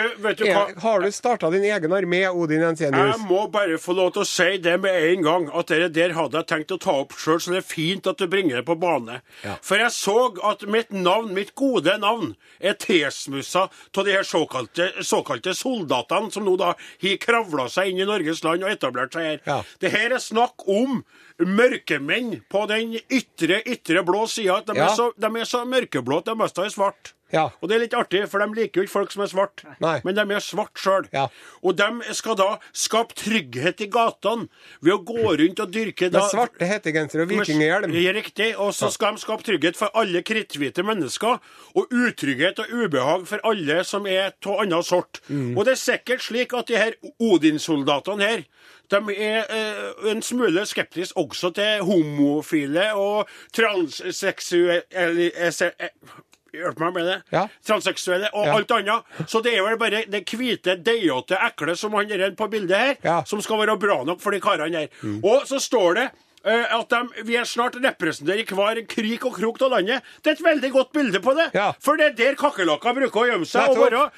Har 0.85 1.03
du 1.03 1.11
starta 1.15 1.51
din 1.51 1.67
egen 1.67 1.97
armé, 1.97 2.21
Odin 2.31 2.63
Jeg 2.63 3.19
må 3.27 3.47
bare 3.51 3.81
få 3.81 3.97
lov 3.99 4.13
til 4.15 4.23
å 4.23 4.29
si 4.29 4.61
det 4.63 4.77
med 4.85 5.01
en 5.11 5.27
gang, 5.27 5.49
at 5.51 5.73
det 5.73 5.91
der 5.97 6.15
hadde 6.15 6.39
jeg 6.39 6.51
tenkt 6.53 6.77
å 6.77 6.81
ta 6.83 6.99
opp 7.03 7.17
sjøl, 7.17 7.41
så 7.43 7.57
det 7.57 7.65
er 7.65 7.67
fint 7.67 8.07
at 8.07 8.21
du 8.21 8.29
bringer 8.31 8.61
det 8.61 8.67
på 8.69 8.79
bane. 8.79 9.19
Ja. 9.43 9.57
For 9.65 9.81
jeg 9.83 9.91
så 9.97 10.19
at 10.47 10.63
mitt 10.71 10.93
navn, 10.95 11.33
mitt 11.35 11.57
gode 11.59 11.97
navn, 11.99 12.37
er 12.61 12.79
tilsmussa 12.79 13.67
av 13.67 14.05
de 14.07 14.15
her 14.15 14.27
såkalte, 14.27 14.93
såkalte 15.03 15.57
soldatene 15.57 16.31
som 16.31 16.47
nå 16.47 16.55
da 16.61 16.75
har 16.77 17.21
kravla 17.21 17.67
seg 17.73 17.86
inn 17.91 18.01
i 18.03 18.05
Norges 18.09 18.43
land 18.45 18.65
og 18.65 18.71
etablert 18.71 19.13
seg 19.17 19.23
her. 19.31 19.41
Ja. 19.47 19.59
Det 19.81 19.91
her 19.93 20.15
er 20.17 20.23
snakk 20.23 20.67
om 20.69 21.03
mørkemenn 21.39 22.41
på 22.53 22.65
den 22.71 22.95
ytre, 23.13 23.61
ytre 23.67 24.03
blå 24.07 24.27
sida. 24.31 24.61
De, 24.67 24.75
Ja. 24.77 24.89
så- 24.95 25.13
de 25.19 25.27
er 25.41 25.45
så 25.45 25.65
mørkeblå 25.65 26.19
at 26.19 26.25
de 26.27 26.35
meste 26.35 26.63
er 26.65 26.69
svart. 26.71 27.13
Ja. 27.35 27.49
Og 27.61 27.69
det 27.69 27.77
er 27.77 27.83
litt 27.83 27.97
artig, 27.99 28.23
for 28.31 28.43
de 28.43 28.47
liker 28.55 28.81
jo 28.81 28.87
ikke 28.87 28.93
folk 28.93 29.15
som 29.15 29.25
er 29.25 29.31
svart. 29.33 29.65
Men 29.81 30.15
de 30.15 30.23
er 30.23 30.45
svart 30.45 30.79
sjøl. 30.79 31.09
Ja. 31.15 31.27
Og 31.67 31.77
de 31.79 32.15
skal 32.17 32.39
da 32.39 32.49
skape 32.77 33.17
trygghet 33.19 33.83
i 33.83 33.89
gatene 33.91 34.47
ved 34.85 34.95
å 34.95 35.01
gå 35.07 35.35
rundt 35.41 35.63
og 35.65 35.73
dyrke 35.75 36.11
da 36.13 36.23
Med 36.23 36.35
svarte 36.35 36.71
hettegensere 36.71 37.27
og 37.27 37.33
vikinghjelm. 37.35 37.97
Riktig. 38.17 38.53
Og 38.63 38.71
så 38.77 38.91
skal 38.95 39.17
de 39.17 39.25
skape 39.25 39.47
trygghet 39.47 39.79
for 39.79 39.91
alle 39.99 40.23
kritthvite 40.27 40.87
mennesker. 40.87 41.43
Og 41.75 41.91
utrygghet 41.91 42.63
og 42.63 42.71
ubehag 42.71 43.27
for 43.29 43.43
alle 43.47 43.83
som 43.89 44.07
er 44.07 44.31
av 44.31 44.63
annen 44.63 44.87
sort. 44.87 45.21
Mm. 45.27 45.57
Og 45.57 45.67
det 45.67 45.75
er 45.75 45.83
sikkert 45.83 46.23
slik 46.25 46.55
at 46.57 46.71
de 46.71 46.79
her 46.79 46.95
Odin-soldatene 47.23 48.27
her 48.27 48.47
de 48.91 48.99
er 49.19 49.43
eh, 49.51 50.11
en 50.13 50.23
smule 50.23 50.63
skeptiske 50.67 51.19
også 51.19 51.51
til 51.57 51.83
homofile 51.83 52.93
og 52.95 53.27
transseksuelle 53.57 55.33
Hjelp 56.57 56.79
meg 56.81 56.95
med 56.97 57.09
det. 57.11 57.17
Ja. 57.33 57.47
Transseksuelle 57.67 58.31
og 58.33 58.47
Ja. 58.47 58.57
alt 58.57 58.71
annet. 58.77 59.05
Så 59.29 59.43
det 59.45 59.55
er 59.55 59.63
vel 59.67 59.77
bare 59.81 60.05
det 60.11 60.25
hvite, 60.27 60.77
deigete 60.83 61.37
ekle 61.49 61.77
som 61.77 61.93
han 61.93 62.09
der 62.09 62.31
på 62.39 62.49
bildet 62.51 62.77
her, 62.77 62.97
Ja. 63.05 63.23
som 63.25 63.41
skal 63.43 63.59
være 63.59 63.79
bra 63.79 64.03
nok 64.05 64.21
for 64.21 64.31
de 64.33 64.41
karene 64.41 64.87
her. 64.87 64.89
Og 65.23 65.45
så 65.47 65.61
står 65.61 65.95
det 65.95 66.11
eh, 66.47 66.79
at 66.79 66.89
de, 66.89 67.25
vi 67.27 67.35
er 67.37 67.45
snart 67.45 67.75
representerer 67.83 68.47
hver 68.47 68.79
krik 68.87 69.25
og 69.27 69.35
krok 69.35 69.61
av 69.67 69.73
landet. 69.73 70.03
Det 70.23 70.31
er 70.31 70.37
et 70.37 70.45
veldig 70.45 70.71
godt 70.73 70.93
bilde 70.93 71.19
på 71.21 71.35
det. 71.35 71.51
Ja. 71.55 71.73
For 71.83 71.97
det 71.99 72.07
er 72.13 72.15
der 72.21 72.35
kakerlakker 72.39 72.95
bruker 72.95 73.21
å 73.21 73.27
gjemme 73.27 73.47
seg. 73.51 73.69
og 73.75 73.81
være. 73.83 74.11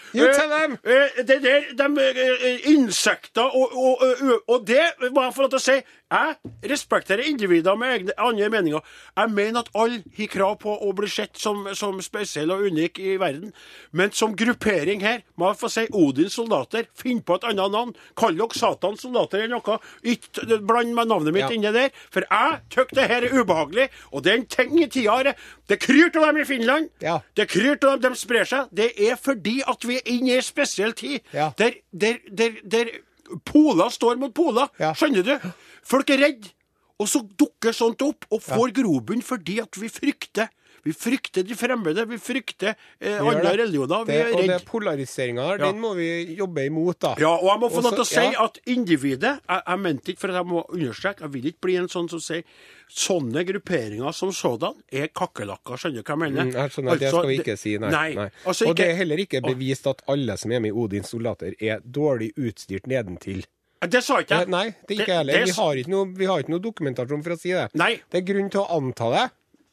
uh, 0.84 1.22
det 1.24 1.36
er 1.38 1.40
der 1.40 1.88
de 1.88 1.88
uh, 1.88 2.68
insekter 2.74 3.48
og, 3.48 3.72
og, 3.72 4.02
uh, 4.20 4.36
og 4.46 4.66
det 4.66 4.76
jeg 4.76 5.34
til 5.48 5.58
å 5.58 5.62
si. 5.62 5.78
Jeg 6.08 6.36
respekterer 6.70 7.26
individer 7.28 7.76
med 7.76 7.90
egne, 7.92 8.12
andre 8.16 8.46
meninger. 8.48 8.80
Jeg 9.18 9.30
mener 9.30 9.60
at 9.60 9.68
alle 9.76 9.98
har 10.16 10.30
krav 10.32 10.54
på 10.62 10.72
å 10.72 10.92
bli 10.96 11.08
sett 11.12 11.36
som, 11.36 11.66
som 11.76 11.98
spesielle 12.00 12.54
og 12.56 12.64
unike 12.70 13.02
i 13.04 13.16
verden. 13.20 13.50
Men 13.92 14.14
som 14.16 14.32
gruppering 14.36 15.02
her, 15.04 15.20
må 15.36 15.50
jeg 15.50 15.58
få 15.60 15.68
si 15.74 15.84
Odins 15.92 16.32
soldater. 16.38 16.86
Finn 16.96 17.20
på 17.20 17.36
et 17.36 17.44
annet 17.50 17.74
navn. 17.74 17.92
Kall 18.16 18.38
dere 18.40 18.56
Satans 18.56 19.04
soldater 19.04 19.42
eller 19.44 19.58
noe. 19.58 19.76
Ikke 20.08 20.58
bland 20.64 20.94
med 20.96 21.10
navnet 21.12 21.36
mitt 21.36 21.44
Ja. 21.44 21.50
inni 21.58 21.72
der. 21.76 21.90
For 22.10 22.24
jeg 22.24 22.60
syns 22.72 22.94
det 22.96 23.08
her 23.12 23.22
er 23.28 23.36
ubehagelig, 23.42 23.88
og 24.12 24.22
det 24.24 24.32
er 24.32 24.36
en 24.40 24.46
ting 24.46 24.78
i 24.82 24.86
tida. 24.88 25.16
her. 25.18 25.34
Det 25.68 25.78
kryr 25.80 26.08
av 26.16 26.26
dem 26.32 26.38
i 26.38 26.44
Finland. 26.44 26.88
Ja. 27.04 27.18
Det 27.36 27.48
kryr 27.50 27.76
av 27.84 28.00
dem, 28.00 28.12
de 28.12 28.16
sprer 28.16 28.44
seg. 28.48 28.68
Det 28.72 28.92
er 28.98 29.16
fordi 29.16 29.60
at 29.66 29.84
vi 29.84 29.96
er 30.00 30.08
inne 30.08 30.30
i 30.32 30.36
en 30.40 30.42
spesiell 30.42 30.92
tid. 30.96 31.20
Ja. 31.34 31.52
Der, 31.58 31.72
der, 31.92 32.16
der, 32.32 32.56
der 32.64 32.90
poler 33.44 33.90
står 33.92 34.16
mot 34.16 34.32
poler. 34.34 34.68
Skjønner 34.96 35.22
du? 35.22 35.34
Folk 35.88 36.10
er 36.14 36.22
redde. 36.26 36.54
Og 36.98 37.06
så 37.06 37.22
dukker 37.38 37.74
sånt 37.76 38.02
opp, 38.02 38.26
og 38.34 38.40
får 38.42 38.72
grobunn 38.80 39.20
fordi 39.22 39.60
at 39.62 39.76
vi 39.78 39.90
frykter. 39.92 40.48
Vi 40.86 40.92
frykter 40.94 41.44
de 41.46 41.54
fremmede. 41.58 42.04
Vi 42.08 42.16
frykter 42.22 42.70
eh, 42.72 43.18
Vi 43.18 43.28
andre 43.28 43.52
religioner. 43.60 44.04
Vi 44.06 44.14
er 44.14 44.28
redde. 44.30 44.38
og 44.38 44.48
det 44.50 44.58
polariseringa 44.66 45.44
her, 45.46 45.58
Ja. 45.58 45.66
den 45.70 45.80
må 45.82 45.92
vi 45.98 46.36
jobbe 46.38 46.64
imot, 46.66 46.98
da. 47.02 47.14
Ja, 47.20 47.32
og 47.36 47.48
jeg 47.50 47.60
må 47.62 47.68
få 47.70 47.82
lov 47.82 47.96
til 47.98 48.04
å 48.04 48.08
si 48.08 48.22
ja. 48.24 48.44
at 48.44 48.58
individet 48.66 49.34
Jeg, 49.48 49.62
jeg 49.66 49.78
mente 49.84 50.12
ikke, 50.12 50.20
for 50.22 50.38
jeg 50.38 50.46
må 50.48 50.62
understreke, 50.68 51.26
jeg 51.26 51.32
vil 51.34 51.50
ikke 51.50 51.64
bli 51.66 51.76
en 51.82 51.90
sånn 51.92 52.08
som 52.10 52.22
sier 52.22 52.42
Sånne 52.88 53.44
grupperinger 53.44 54.14
som 54.16 54.30
sådan 54.32 54.78
er 54.88 55.10
kakerlakker, 55.12 55.76
skjønner 55.76 56.00
du 56.00 56.06
hva 56.08 56.14
jeg 56.14 56.22
mener? 56.24 56.44
Mm, 56.48 56.54
Jeg 56.56 56.72
skjønner 56.72 56.94
altså, 56.94 57.04
det 57.04 57.12
skal 57.12 57.28
vi 57.28 57.38
ikke 57.42 57.58
si, 57.60 57.74
nei. 57.78 57.90
Nei. 57.92 58.08
nei. 58.16 58.28
Altså, 58.46 58.70
og 58.70 58.78
det 58.80 58.86
er 58.88 58.96
heller 59.02 59.22
ikke 59.26 59.42
bevist 59.44 59.86
at 59.92 60.00
alle 60.08 60.38
som 60.40 60.54
er 60.56 60.64
med 60.64 60.72
i 60.72 60.78
Odins 60.86 61.12
soldater, 61.12 61.52
er 61.60 61.82
dårlig 61.84 62.32
utstyrt 62.38 62.88
nedentil. 62.88 63.44
Det 63.80 64.02
sa 64.02 64.18
ikke 64.22 64.38
jeg. 64.40 64.48
Nei, 64.50 64.64
det 64.88 64.96
er 64.96 65.00
ikke 65.04 65.12
jeg 65.12 65.18
heller. 65.22 65.44
Vi 65.44 65.50
har 65.58 65.74
ikke, 65.82 65.90
noe, 65.92 66.06
vi 66.18 66.26
har 66.26 66.42
ikke 66.42 66.50
noe 66.50 66.62
dokumentasjon 66.64 67.22
for 67.22 67.36
å 67.36 67.38
si 67.38 67.52
det. 67.54 67.68
Nei. 67.78 67.92
Det 68.10 68.22
er 68.22 68.26
grunn 68.32 68.50
til 68.50 68.60
å 68.64 68.66
anta 68.78 69.10
det. 69.14 69.26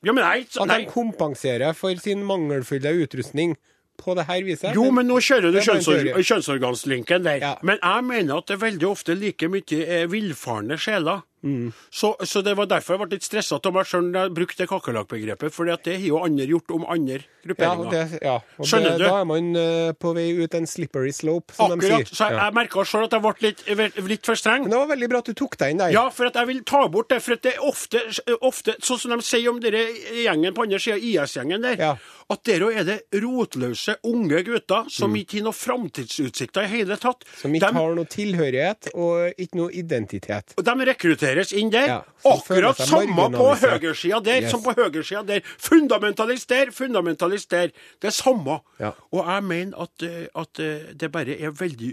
Ja, 0.06 0.14
men 0.14 0.22
nei, 0.24 0.46
så- 0.46 0.62
At 0.62 0.68
nei. 0.68 0.84
de 0.84 0.92
kompenserer 0.92 1.74
for 1.76 1.96
sin 1.96 2.22
mangelfulle 2.24 2.92
utrustning 3.02 3.56
på 3.98 4.14
det 4.16 4.26
her 4.28 4.42
viset. 4.44 4.76
Jo, 4.76 4.92
men 4.92 5.08
nå 5.08 5.16
kjører 5.24 5.52
du 5.56 5.60
kjønnsorg 5.60 6.14
kjønnsorganslinken 6.22 7.24
der. 7.24 7.38
Ja. 7.40 7.56
Men 7.64 7.80
jeg 7.82 8.04
mener 8.04 8.38
at 8.38 8.46
det 8.48 8.60
veldig 8.60 8.84
ofte 8.92 9.16
like 9.18 9.48
mye 9.50 9.82
er 9.88 10.08
villfarne 10.12 10.78
sjeler. 10.78 11.24
Mm. 11.46 11.68
Så, 11.94 12.16
så 12.26 12.42
det 12.42 12.56
var 12.58 12.66
derfor 12.66 12.96
jeg 12.96 13.02
ble 13.04 13.16
litt 13.20 13.24
stressa 13.28 13.60
av 13.62 13.74
meg 13.76 13.86
sjøl 13.86 14.08
når 14.10 14.24
jeg 14.28 14.34
brukte 14.40 14.66
kakerlakkbegrepet, 14.72 15.54
for 15.54 15.70
det 15.70 15.78
har 15.86 16.02
jo 16.08 16.18
andre 16.26 16.48
gjort 16.50 16.72
om 16.74 16.86
andre 16.90 17.20
Ja, 17.22 17.46
grupperinger. 17.46 17.92
det, 17.92 18.20
ja. 18.26 18.40
Og 18.58 18.66
Skjønner 18.66 18.96
det, 18.96 18.98
du? 18.98 19.06
Da 19.06 19.20
er 19.22 19.28
man 19.30 19.50
uh, 19.54 19.92
på 20.02 20.14
vei 20.18 20.24
ut 20.42 20.56
en 20.58 20.66
slippery 20.66 21.12
slope, 21.14 21.54
som 21.54 21.70
de 21.70 21.78
Akkurat. 21.78 22.08
sier. 22.10 22.16
Så 22.18 22.26
jeg, 22.26 22.34
Ja. 22.40 22.46
jeg 22.48 22.56
merka 22.58 22.86
sjøl 22.90 23.06
at 23.06 23.14
jeg 23.14 23.22
ble 23.22 23.34
litt, 23.46 24.00
litt 24.10 24.26
for 24.26 24.36
streng. 24.42 24.64
Men 24.66 24.72
det 24.74 24.80
var 24.82 24.90
veldig 24.96 25.10
bra 25.14 25.22
at 25.22 25.30
du 25.30 25.34
tok 25.38 25.58
deg 25.62 25.76
inn 25.76 25.84
der. 25.84 25.94
Ja, 25.94 26.10
for 26.10 26.26
at 26.32 26.34
jeg 26.42 26.48
vil 26.50 26.64
ta 26.66 26.82
bort 26.90 27.10
det. 27.14 27.22
For 27.22 27.36
det 27.38 27.54
er 27.54 27.62
ofte, 27.62 28.02
ofte 28.42 28.76
sånn 28.82 29.00
som 29.06 29.14
de 29.14 29.22
sier 29.22 29.50
om 29.54 29.60
dere 29.62 29.86
gjengen 30.26 30.58
på 30.58 30.66
andre 30.66 30.80
sida, 30.82 30.98
IS-gjengen 30.98 31.62
der, 31.62 31.78
Ja. 31.78 31.94
At 32.34 32.42
der 32.48 32.64
er 32.72 32.86
det 32.88 33.22
rotløse, 33.22 33.98
unge 34.10 34.40
gutter 34.48 34.88
som 34.90 35.14
ikke 35.18 35.38
har 35.40 35.46
noen 35.46 35.58
framtidsutsikter 35.58 36.66
i 36.66 36.72
hele 36.72 36.98
tatt. 36.98 37.22
Mm. 37.22 37.36
Som 37.42 37.58
ikke 37.58 37.70
de, 37.70 37.78
har 37.78 37.98
noe 38.00 38.10
tilhørighet 38.10 38.90
og 38.94 39.42
ikke 39.42 39.60
noe 39.60 39.74
identitet. 39.78 40.56
De 40.58 40.76
rekrutteres 40.90 41.54
inn 41.54 41.70
der. 41.74 41.92
Ja, 41.92 42.00
Akkurat 42.26 42.82
samme 42.82 43.28
på 43.36 43.50
høyresida 43.62 44.20
der 44.26 44.42
Yes. 44.42 44.52
som 44.52 44.64
på 44.66 44.74
høyresida 44.74 45.22
der. 45.28 45.46
Fundamentalist 45.62 46.50
der, 46.50 46.72
fundamentalist 46.74 47.52
der. 47.54 47.70
Det 48.02 48.10
er 48.10 48.16
samme. 48.16 48.58
Ja. 48.82 48.92
Og 49.14 49.22
jeg 49.30 49.44
mener 49.44 49.86
at, 49.86 50.04
eh, 50.04 50.26
at 50.36 50.60
eh, 50.60 50.90
det 50.98 51.12
bare 51.14 51.38
er 51.38 51.54
veldig 51.54 51.92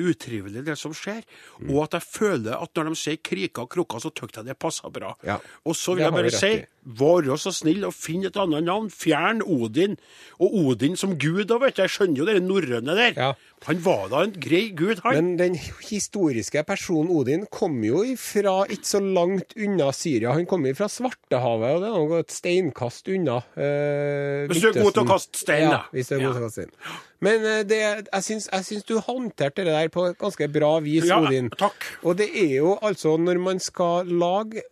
utrivelig, 0.00 0.64
det 0.64 0.78
som 0.80 0.94
skjer. 0.96 1.20
Mm. 1.60 1.74
Og 1.74 1.84
at 1.84 1.98
jeg 1.98 2.08
føler 2.08 2.56
at 2.56 2.72
når 2.74 2.88
de 2.92 3.00
sier 3.02 3.20
kriker 3.20 3.66
og 3.66 3.70
krukker, 3.76 4.00
så 4.00 4.10
syns 4.16 4.40
jeg 4.40 4.48
det 4.48 4.58
passer 4.58 4.90
bra. 4.90 5.12
Ja. 5.26 5.38
Og 5.68 5.76
så 5.76 5.94
vil 5.94 6.06
jeg 6.08 6.16
bare 6.16 6.32
si. 6.32 6.52
Vær 6.88 7.28
så 7.36 7.52
snill 7.52 7.84
og 7.84 7.92
finn 7.94 8.24
et 8.24 8.36
annet 8.40 8.64
navn. 8.64 8.88
Fjern 8.90 9.42
Odin. 9.44 9.98
Og 10.40 10.54
Odin 10.70 10.96
som 10.96 11.16
gud, 11.20 11.44
da, 11.50 11.58
vet 11.60 11.76
du. 11.76 11.82
Jeg 11.84 11.92
skjønner 11.92 12.22
jo 12.22 12.26
det 12.28 12.38
norrøne 12.46 12.94
der. 12.96 13.12
Ja. 13.18 13.32
Han 13.66 13.80
var 13.82 14.04
da 14.12 14.20
en 14.22 14.32
grei 14.38 14.68
gud, 14.78 15.00
han. 15.02 15.16
Men 15.18 15.30
den 15.40 15.56
historiske 15.88 16.62
personen 16.68 17.10
Odin 17.10 17.44
kom 17.50 17.80
jo 17.82 18.04
fra 18.20 18.60
ikke 18.70 18.86
så 18.86 19.00
langt 19.02 19.56
unna 19.58 19.90
Syria. 19.92 20.32
Han 20.36 20.46
kom 20.46 20.64
jo 20.68 20.74
fra 20.78 20.86
Svartehavet, 20.92 21.74
og 21.74 21.82
det 21.82 21.88
er 21.90 21.96
noe 21.98 22.20
et 22.22 22.30
steinkast 22.36 23.10
unna. 23.10 23.40
eh, 23.58 24.46
Hvis 24.48 24.62
du 24.62 24.68
er 24.70 24.78
god 24.78 24.94
til 24.94 25.02
å 25.02 25.08
kaste 25.10 25.42
stein, 25.42 25.66
da. 25.66 25.80
ja. 25.80 25.82
Hvis 25.92 26.08
du 26.08 26.14
er 26.16 26.22
god 26.24 26.38
til 26.38 26.42
å 26.42 26.46
kaste 26.46 26.62
stein. 26.62 26.96
Men 27.26 27.44
eh, 27.50 27.62
det, 27.66 27.80
jeg, 27.82 28.22
syns, 28.28 28.48
jeg 28.52 28.68
syns 28.70 28.86
du 28.88 28.94
håndterte 29.02 29.66
det 29.66 29.74
der 29.74 29.90
på 29.92 30.06
ganske 30.22 30.48
bra 30.54 30.76
vis, 30.84 31.08
Ja, 31.10 31.18
Odin. 31.26 31.50
takk. 31.58 31.90
Og 32.06 32.16
det 32.22 32.30
er 32.38 32.52
jo 32.60 32.76
altså 32.80 33.16
når 33.18 33.42
man 33.42 33.58
skal 33.62 34.06
lage 34.06 34.62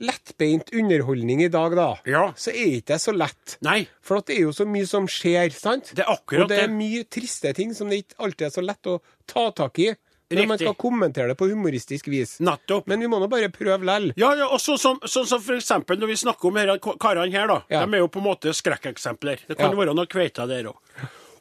lettbeint 0.00 0.70
underholdning 0.76 1.42
i 1.44 1.48
dag, 1.48 1.74
da, 1.76 1.88
Ja. 2.06 2.32
så 2.36 2.50
er 2.52 2.78
ikke 2.80 2.92
det 2.94 3.00
så 3.00 3.12
lett. 3.16 3.56
Nei. 3.62 3.86
For 4.02 4.18
at 4.18 4.26
det 4.26 4.36
er 4.38 4.42
jo 4.42 4.52
så 4.52 4.66
mye 4.68 4.86
som 4.86 5.06
skjer, 5.06 5.50
sant? 5.52 5.92
Det 5.94 6.04
er 6.04 6.12
akkurat 6.12 6.42
Og 6.42 6.48
det 6.48 6.58
er 6.64 6.68
mye 6.68 7.04
triste 7.08 7.52
ting 7.56 7.72
som 7.74 7.88
det 7.88 8.04
ikke 8.04 8.18
alltid 8.18 8.46
er 8.46 8.50
så 8.50 8.64
lett 8.64 8.82
å 8.86 9.00
ta 9.26 9.50
tak 9.50 9.78
i 9.78 9.94
når 10.28 10.46
man 10.50 10.58
skal 10.58 10.74
kommentere 10.74 11.28
det 11.28 11.36
på 11.38 11.46
humoristisk 11.48 12.08
vis. 12.10 12.40
Nettopp. 12.42 12.88
Men 12.90 12.98
vi 12.98 13.06
må 13.06 13.20
nå 13.22 13.28
bare 13.30 13.46
prøve 13.48 13.84
lell. 13.86 14.08
Ja, 14.18 14.34
ja 14.34 14.48
og 14.50 14.58
sånn 14.58 14.76
som, 14.78 14.96
så, 15.06 15.22
så, 15.22 15.36
så 15.36 15.40
for 15.40 15.54
eksempel 15.54 16.00
når 16.02 16.08
vi 16.10 16.16
snakker 16.18 16.48
om 16.50 16.56
her, 16.58 16.72
karene 16.98 17.30
her, 17.30 17.46
da. 17.46 17.60
Ja. 17.70 17.84
De 17.86 17.94
er 17.94 18.02
jo 18.02 18.08
på 18.08 18.18
en 18.18 18.26
måte 18.26 18.50
skrekkeksempler. 18.52 19.46
Det 19.46 19.56
kan 19.56 19.70
Ja. 19.70 19.76
være 19.78 19.94
noe 19.94 20.06
kveita 20.10 20.48
der 20.50 20.64
òg. 20.72 20.76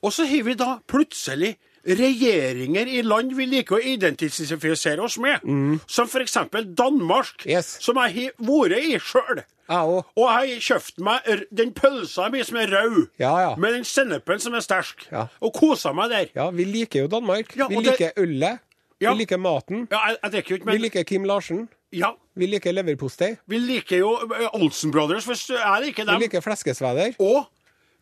Og 0.03 0.13
så 0.13 0.27
har 0.29 0.43
vi 0.45 0.53
da 0.53 0.79
plutselig 0.85 1.55
regjeringer 1.85 2.87
i 2.87 3.01
land 3.05 3.33
vi 3.37 3.45
liker 3.45 3.77
å 3.77 3.83
identifisere 3.83 4.99
oss 5.05 5.17
med. 5.21 5.41
Som 5.87 6.07
for 6.11 6.19
eksempel 6.23 6.65
Danmark, 6.75 7.43
Mm. 7.45 7.51
Yes. 7.51 7.77
som 7.81 7.95
jeg 7.97 8.13
har 8.15 8.31
vært 8.39 8.77
i 8.83 8.97
sjøl. 8.99 9.43
Og 9.69 10.03
jeg 10.17 10.33
har 10.33 10.45
kjøpt 10.61 10.99
meg 10.99 11.45
den 11.51 11.71
pølsa 11.73 12.29
mi 12.31 12.43
som 12.43 12.57
er 12.57 12.67
rød, 12.67 13.07
Ja, 13.19 13.37
ja. 13.39 13.55
med 13.55 13.73
den 13.73 13.83
sennepen 13.83 14.39
som 14.39 14.53
er 14.53 14.59
sterk, 14.61 15.07
Ja. 15.11 15.27
og 15.41 15.53
kosa 15.53 15.93
meg 15.93 16.09
der. 16.09 16.25
Ja, 16.35 16.49
vi 16.51 16.65
liker 16.65 17.01
jo 17.01 17.07
Danmark. 17.07 17.55
Vi 17.55 17.61
og 17.61 17.69
det- 17.83 17.99
liker 17.99 18.11
ølet. 18.17 18.59
Vi 18.99 19.07
liker 19.07 19.37
maten. 19.37 19.87
Ja, 19.91 20.07
jeg, 20.07 20.17
jeg 20.33 20.43
ikke, 20.45 20.65
men... 20.65 20.73
Vi 20.75 20.81
liker 20.81 21.03
Kim 21.03 21.23
Larsen. 21.25 21.67
ja, 21.91 22.11
Vi 22.35 22.45
liker 22.47 22.71
leverpostei. 22.73 23.37
vi 23.47 23.57
liker 23.57 23.97
jo 23.97 24.15
eh, 24.15 24.47
Olsen 24.53 24.91
Brothers, 24.91 25.25
hvis 25.25 25.49
jeg 25.49 25.81
liker 25.85 26.05
dem. 26.05 26.15
Vi 26.19 26.25
liker 26.25 26.41
fleskesveder. 26.41 27.15
Og 27.19 27.45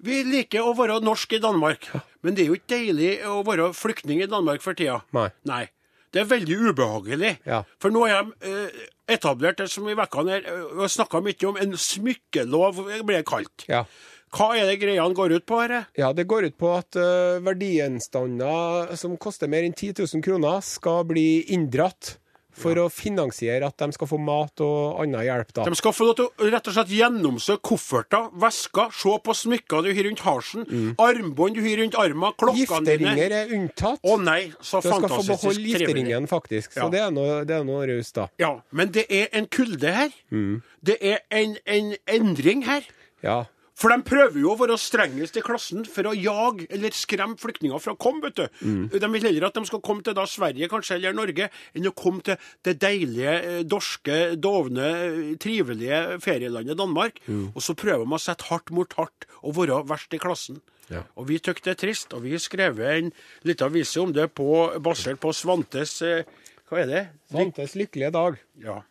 vi 0.03 0.24
liker 0.27 0.65
å 0.65 0.74
være 0.77 1.00
norsk 1.03 1.38
i 1.38 1.41
Danmark. 1.43 1.88
Men 2.24 2.36
det 2.36 2.43
er 2.43 2.51
jo 2.51 2.57
ikke 2.60 2.75
deilig 2.75 3.13
å 3.29 3.39
være 3.48 3.72
flyktning 3.77 4.24
i 4.24 4.29
Danmark 4.29 4.63
for 4.63 4.77
tida. 4.77 5.01
Nei. 5.15 5.29
Nei. 5.50 5.65
Det 6.13 6.22
er 6.22 6.29
veldig 6.29 6.57
ubehagelig. 6.69 7.38
Ja. 7.50 7.63
For 7.81 7.93
nå 7.93 8.03
har 8.05 8.27
de 8.27 8.50
eh, 8.51 8.81
etablert 9.15 9.57
det 9.62 9.69
som 9.74 9.88
i 9.89 9.95
vekkene 9.98 10.41
eh, 10.41 10.65
og 10.75 10.91
snakka 10.91 11.24
mye 11.25 11.48
om 11.50 11.57
en 11.62 11.74
smykkelov, 11.79 12.83
blir 12.93 13.24
det 13.24 13.29
kalt. 13.29 13.65
Ja. 13.72 13.86
Hva 14.33 14.51
er 14.57 14.67
det 14.69 14.79
greiene 14.81 15.13
går 15.17 15.36
ut 15.38 15.45
på, 15.50 15.60
her? 15.62 15.88
Ja, 15.98 16.10
det 16.13 16.25
går 16.29 16.50
ut 16.50 16.55
på 16.57 16.72
at 16.74 16.98
uh, 16.98 17.38
verdigjenstander 17.45 18.95
som 18.98 19.13
koster 19.22 19.50
mer 19.51 19.62
enn 19.62 19.75
10 19.77 20.00
000 20.01 20.24
kroner, 20.25 20.57
skal 20.65 21.05
bli 21.05 21.43
inndratt 21.53 22.15
for 22.53 22.77
å 22.77 22.86
finansiere 22.93 23.65
at 23.65 23.77
de 23.81 23.88
skal 23.95 24.07
få 24.07 24.19
mat 24.22 24.62
og 24.62 25.00
annen 25.01 25.24
hjelp. 25.25 25.53
da. 25.53 25.63
De 25.65 25.75
skal 25.75 25.93
få 25.95 26.05
lov 26.07 26.15
til 26.19 26.27
å 26.29 26.50
rett 26.53 26.67
og 26.69 26.75
slett 26.75 26.91
gjennomsøke 26.93 27.62
kofferter, 27.65 28.29
vesker, 28.39 28.91
se 28.93 29.15
på 29.25 29.36
smykker 29.39 29.83
du 29.83 29.89
har 29.93 30.03
rundt 30.10 30.24
halsen, 30.25 30.67
armbånd 31.01 31.55
du 31.57 31.62
har 31.65 31.77
rundt 31.81 31.95
armen, 32.00 32.33
klokkene 32.38 32.86
dine. 32.86 33.13
Mm. 33.13 33.17
Gifteringer 33.17 33.38
er 33.39 33.55
unntatt. 33.57 34.00
Å 34.03 34.17
nei, 34.22 34.41
så 34.62 34.81
Du 34.83 34.89
skal 34.89 35.10
få 35.10 35.24
beholde 35.27 35.65
gifteringen, 35.74 36.27
faktisk. 36.29 36.74
Så 36.74 36.83
Ja. 36.86 36.89
det 36.89 37.00
er 37.01 37.12
noe, 37.12 37.43
det 37.45 37.55
er 37.57 37.63
noe 37.63 37.88
raust, 37.88 38.13
da. 38.15 38.27
Ja, 38.39 38.62
men 38.72 38.91
det 38.91 39.05
er 39.10 39.27
en 39.33 39.48
kulde 39.48 39.91
her. 39.93 40.10
Mm. 40.31 40.62
Det 40.83 40.98
er 41.01 41.19
en, 41.31 41.57
en 41.65 41.95
endring 42.07 42.63
her. 42.65 42.83
Ja. 43.24 43.45
For 43.77 43.89
de 43.89 44.06
prøver 44.06 44.38
jo 44.38 44.51
å 44.53 44.58
være 44.60 44.77
strengest 44.77 45.38
i 45.39 45.43
klassen 45.45 45.82
for 45.89 46.06
å 46.10 46.13
jage 46.13 46.67
eller 46.74 46.93
skremme 46.95 47.39
flyktninger 47.41 47.82
fra 47.82 47.95
å 47.95 48.00
komme, 48.00 48.21
vet 48.28 48.38
du. 48.38 48.60
Mm. 48.62 48.84
De 48.93 49.10
vil 49.15 49.28
heller 49.28 49.47
at 49.47 49.58
de 49.58 49.65
skal 49.69 49.82
komme 49.86 50.06
til 50.06 50.15
da 50.17 50.28
Sverige 50.30 50.69
kanskje, 50.71 51.00
eller 51.00 51.17
Norge, 51.17 51.50
enn 51.74 51.89
å 51.89 51.95
komme 51.97 52.21
til 52.26 52.38
det 52.67 52.76
deilige, 52.84 53.34
eh, 53.34 53.63
dorske, 53.65 54.19
dovne, 54.38 54.91
eh, 55.08 55.34
trivelige 55.41 56.19
ferielandet 56.24 56.78
Danmark. 56.78 57.19
Mm. 57.26 57.50
Og 57.56 57.65
så 57.65 57.74
prøver 57.74 58.06
de 58.06 58.13
å 58.13 58.21
sette 58.21 58.50
hardt 58.52 58.69
mot 58.71 58.93
hardt 59.00 59.28
og 59.41 59.58
være 59.58 59.82
verst 59.89 60.13
i 60.13 60.21
klassen. 60.21 60.62
Ja. 60.91 61.04
Og 61.17 61.28
vi 61.32 61.39
tykker 61.39 61.63
det 61.63 61.76
er 61.78 61.82
trist, 61.88 62.13
og 62.13 62.26
vi 62.26 62.36
har 62.36 62.43
skrevet 62.43 62.97
en 62.97 63.12
liten 63.47 63.67
avise 63.67 64.02
om 64.04 64.13
det 64.13 64.30
på, 64.36 64.50
basert 64.84 65.21
på 65.24 65.34
Svantes 65.34 66.02
eh, 66.06 66.28
Hva 66.69 66.82
er 66.82 66.89
det? 66.89 67.04
Svantes 67.32 67.76
lykkelige 67.78 68.13
dag. 68.13 68.38
Ja. 68.62 68.82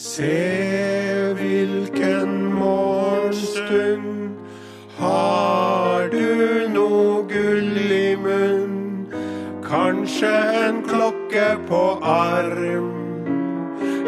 Se 0.00 1.34
hvilken 1.36 2.54
morgenstund 2.54 4.30
har 4.96 6.08
du 6.08 6.68
noe 6.72 7.26
gull 7.28 7.92
i 7.92 8.14
munn. 8.16 9.12
Kanskje 9.60 10.32
en 10.62 10.80
klokke 10.88 11.50
på 11.68 11.82
arm. 12.00 12.88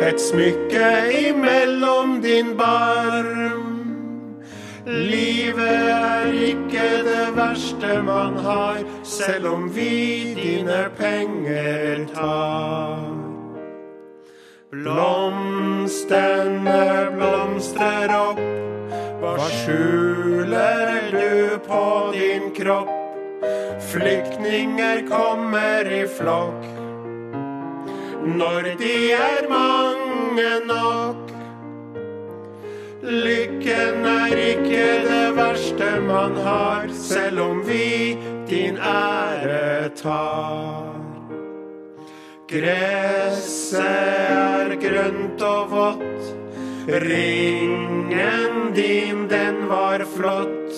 Et 0.01 0.17
smykke 0.17 0.89
imellom 1.29 2.23
din 2.25 2.57
barm. 2.57 3.69
Livet 4.89 5.93
er 5.93 6.33
ikke 6.33 6.87
det 7.05 7.27
verste 7.37 8.01
man 8.09 8.41
har, 8.41 8.81
selv 9.05 9.53
om 9.53 9.69
vi 9.77 10.33
dine 10.41 10.87
penger 10.97 12.07
tar. 12.17 13.13
Blomstene 16.13 17.11
blomstrer 17.17 18.11
opp. 18.13 18.41
Hva 19.23 19.47
skjuler 19.49 20.91
du 21.09 21.57
på 21.65 21.85
din 22.13 22.51
kropp? 22.53 22.91
Flyktninger 23.89 25.07
kommer 25.09 25.89
i 25.89 26.03
flokk. 26.05 26.67
Når 28.29 28.69
de 28.83 28.97
er 29.17 29.49
mange 29.49 30.51
nok. 30.69 31.33
Lykken 33.03 34.05
er 34.13 34.37
ikke 34.53 34.87
det 35.09 35.27
verste 35.41 35.89
man 36.05 36.37
har, 36.45 36.93
selv 36.93 37.41
om 37.47 37.65
vi 37.65 38.19
din 38.53 38.77
ære 38.77 39.89
tar. 39.97 40.93
Gresset 42.53 44.22
grønt 44.81 45.43
og 45.43 45.71
vått. 45.71 46.33
Ringen 46.89 48.73
din, 48.75 49.29
den 49.29 49.69
var 49.69 50.05
flott. 50.17 50.75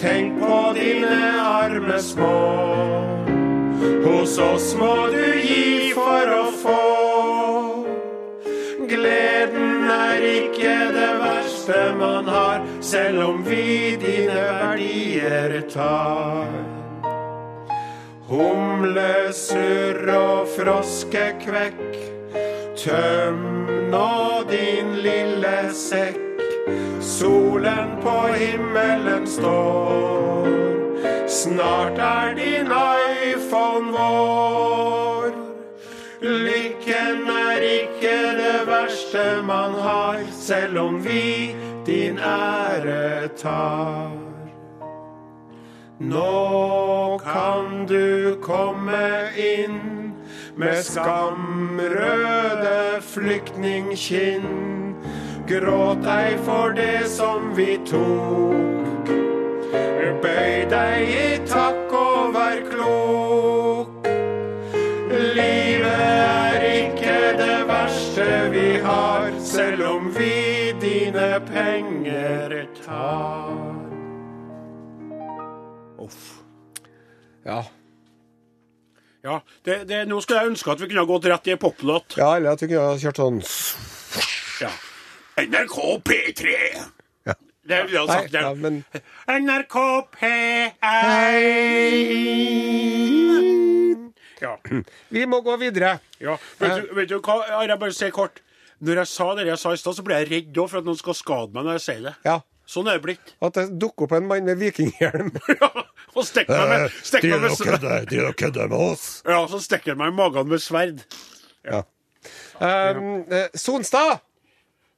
Tenk 0.00 0.40
på 0.40 0.72
dine 0.76 1.18
arme 1.40 1.98
små. 1.98 2.36
Hos 4.04 4.38
oss 4.38 4.74
må 4.78 4.94
du 5.12 5.24
gi 5.40 5.92
for 5.96 6.32
å 6.36 6.44
få. 6.62 6.82
Gleden 8.86 9.90
er 9.90 10.26
ikke 10.30 10.74
det 10.94 11.12
verste 11.20 11.80
man 11.98 12.28
har, 12.30 12.64
selv 12.80 13.24
om 13.28 13.44
vi 13.44 13.96
dine 14.00 14.42
verdier 14.62 15.60
tar. 15.72 16.52
Humlesurr 18.30 20.06
og 20.16 20.46
froskekvekk. 20.56 22.15
Tøm 22.86 23.38
nå 23.90 24.42
din 24.46 24.92
lille 25.02 25.72
sekk. 25.74 26.20
Solen 27.02 27.96
på 28.02 28.14
himmelen 28.38 29.26
står. 29.26 30.46
Snart 31.26 31.98
er 31.98 32.36
din 32.38 32.70
iPhone 32.70 33.90
vår. 33.90 35.34
Lykken 36.22 37.26
er 37.26 37.66
ikke 37.72 38.14
det 38.38 38.62
verste 38.70 39.26
man 39.42 39.74
har, 39.82 40.22
selv 40.30 40.78
om 40.78 41.02
vi 41.02 41.56
din 41.86 42.22
ære 42.22 43.28
tar. 43.34 44.14
Nå 45.98 47.18
kan 47.26 47.86
du 47.90 48.38
komme 48.46 49.10
inn 49.34 49.95
med 50.56 50.82
skamrøde 50.84 52.78
flyktningkinn. 53.00 54.46
Gråt 55.46 56.06
ei 56.10 56.36
for 56.44 56.72
det 56.76 57.08
som 57.12 57.52
vi 57.56 57.76
tok. 57.86 59.12
Bøy 60.22 60.64
deg 60.70 61.10
i 61.12 61.26
takk 61.46 61.92
og 61.94 62.32
vær 62.34 62.62
klok. 62.70 64.08
Livet 65.36 65.86
er 65.86 66.64
ikke 66.70 67.18
det 67.38 67.58
verste 67.68 68.26
vi 68.50 68.68
har, 68.82 69.30
selv 69.44 69.84
om 69.90 70.10
vi 70.16 70.72
dine 70.80 71.30
penger 71.52 72.56
tar. 72.80 73.52
Uff. 76.00 76.40
Ja. 77.44 77.62
Ja, 79.26 79.40
det, 79.66 79.80
det, 79.90 80.04
nå 80.06 80.20
skulle 80.22 80.44
jeg 80.44 80.52
ønske 80.52 80.70
at 80.70 80.80
vi 80.82 80.86
kunne 80.90 81.02
ha 81.02 81.08
gått 81.08 81.24
rett 81.32 81.48
i 81.50 81.54
en 81.56 81.58
poplåt. 81.62 82.14
ja, 82.20 82.28
eller 82.38 82.54
at 82.54 82.62
vi 82.62 82.68
kunne 82.70 82.84
ha 82.92 82.98
kjørt 83.00 83.18
sånn 83.18 83.40
Ja. 84.62 84.70
NRK 85.42 85.76
P3. 86.06 86.52
Ja. 87.26 87.34
Det 87.66 87.80
ville 87.88 87.98
jeg 87.98 88.08
sagt. 88.08 88.32
Nei, 88.32 88.42
ja, 88.46 88.52
men 88.54 88.74
NRK 89.26 89.76
P1. 93.26 94.12
Ja. 94.40 94.54
vi 95.08 95.26
må 95.26 95.40
gå 95.44 95.56
videre. 95.60 95.96
ja. 96.22 96.36
Vet, 96.60 96.76
du, 96.86 96.94
vet 96.96 97.08
du 97.10 97.18
hva, 97.18 97.40
jeg 97.66 97.78
bare 97.80 97.96
sier 97.96 98.12
kort? 98.14 98.42
Når 98.84 98.98
jeg 99.00 99.08
sa 99.08 99.26
det 99.38 99.46
jeg 99.48 99.58
sa 99.60 99.72
i 99.72 99.78
stad, 99.80 99.96
så 99.96 100.04
ble 100.04 100.18
jeg 100.20 100.28
redd 100.30 100.58
for 100.68 100.78
at 100.82 100.86
noen 100.88 100.98
skal 101.00 101.16
skade 101.16 101.52
meg 101.56 101.64
når 101.64 101.78
jeg 101.78 101.84
sier 101.86 102.02
det. 102.10 102.14
Ja. 102.28 102.38
Sånn 102.68 102.88
er 102.90 102.98
det 102.98 103.04
blitt. 103.06 103.30
At 103.46 103.56
det 103.56 103.64
dukker 103.80 104.04
opp 104.08 104.14
en 104.18 104.26
mann 104.28 104.44
med 104.48 104.58
vikinghjelm. 104.60 105.30
Ja, 105.60 105.70
og 106.16 106.26
stikker 106.28 106.56
meg 106.56 106.68
med, 106.86 106.94
stikker 107.06 107.34
meg 107.36 107.44
med 107.46 107.56
sverd. 107.60 108.08
De 108.10 108.22
er 108.26 108.32
kødder 108.44 108.70
med 108.72 108.78
oss. 108.92 109.08
Ja, 109.28 109.42
så 109.52 109.60
stikker 109.62 109.94
han 109.94 110.00
meg 110.02 110.14
i 110.14 110.16
magen 110.22 110.48
med 110.52 110.64
sverd. 110.64 111.04
Ja. 111.66 111.82
Um, 112.60 113.24
eh, 113.30 113.48
Sonstad! 113.54 114.18